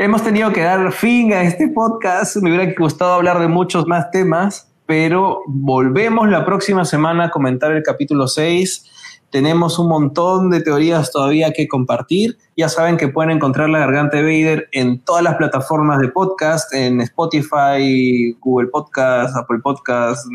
[0.00, 2.36] Hemos tenido que dar fin a este podcast.
[2.36, 7.72] Me hubiera gustado hablar de muchos más temas, pero volvemos la próxima semana a comentar
[7.72, 8.88] el capítulo 6.
[9.30, 12.38] Tenemos un montón de teorías todavía que compartir.
[12.56, 16.72] Ya saben que pueden encontrar La Garganta de Vader en todas las plataformas de podcast,
[16.72, 20.26] en Spotify, Google Podcast, Apple Podcast,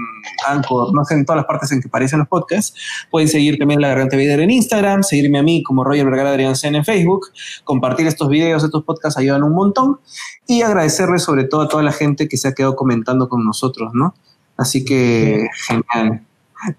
[0.47, 2.79] Anchor, no sé, en todas las partes en que aparecen los podcasts.
[3.09, 6.29] Pueden seguir también La Garganta de Vader en Instagram, seguirme a mí como Roger Vergara
[6.29, 7.31] Adrián Sen en Facebook,
[7.63, 9.99] compartir estos videos, estos podcasts ayudan un montón
[10.45, 13.91] y agradecerles sobre todo a toda la gente que se ha quedado comentando con nosotros,
[13.93, 14.13] ¿no?
[14.55, 16.27] Así que genial.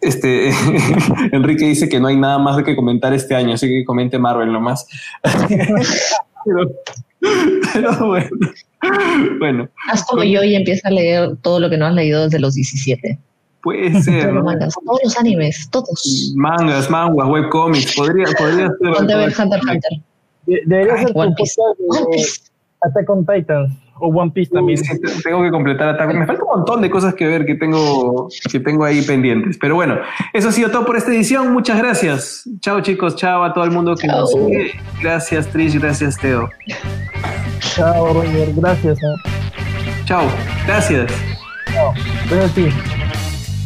[0.01, 0.49] Este,
[1.33, 4.19] Enrique dice que no hay nada más de que comentar este año, así que comente
[4.19, 4.87] Marvel nomás.
[6.45, 6.71] pero,
[7.73, 8.29] pero, bueno.
[9.39, 9.69] bueno.
[9.91, 12.55] Haz como yo y empieza a leer todo lo que no has leído desde los
[12.55, 13.19] 17.
[13.63, 14.31] Puede ser.
[14.31, 16.33] Todos, mangas, todos los animes, todos.
[16.37, 17.97] Mangas, manguas, webcomics.
[17.97, 19.01] Podría, podría ser.
[19.01, 19.91] Hunter Hunter.
[20.47, 21.55] De, debería ser One Piece.
[22.83, 24.79] Attack on Titans o One Piece también.
[24.79, 24.91] Sí,
[25.23, 26.15] tengo que completar Attack.
[26.15, 29.59] Me falta un montón de cosas que ver que tengo, que tengo ahí pendientes.
[29.61, 29.99] Pero bueno,
[30.33, 31.53] eso ha sido todo por esta edición.
[31.53, 32.49] Muchas gracias.
[32.61, 34.21] Chao chicos, chao a todo el mundo que chao.
[34.21, 34.73] nos sigue.
[35.01, 36.49] Gracias Trish, gracias Teo.
[37.61, 38.99] Chao Roger, gracias.
[38.99, 39.31] ¿eh?
[40.05, 40.25] Chao,
[40.67, 41.13] gracias.
[41.73, 41.93] Chao,
[42.29, 42.69] gracias a ti.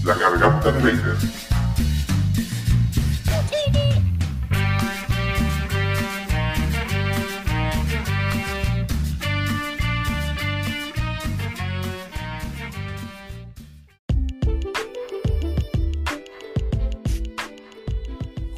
[0.05, 1.47] La garganta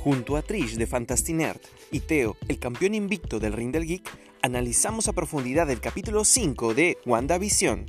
[0.02, 1.60] Junto a Trish de Fantastinerd
[1.90, 4.10] y Teo, el campeón invicto del Ring del Geek,
[4.40, 7.84] analizamos a profundidad el capítulo 5 de WandaVision.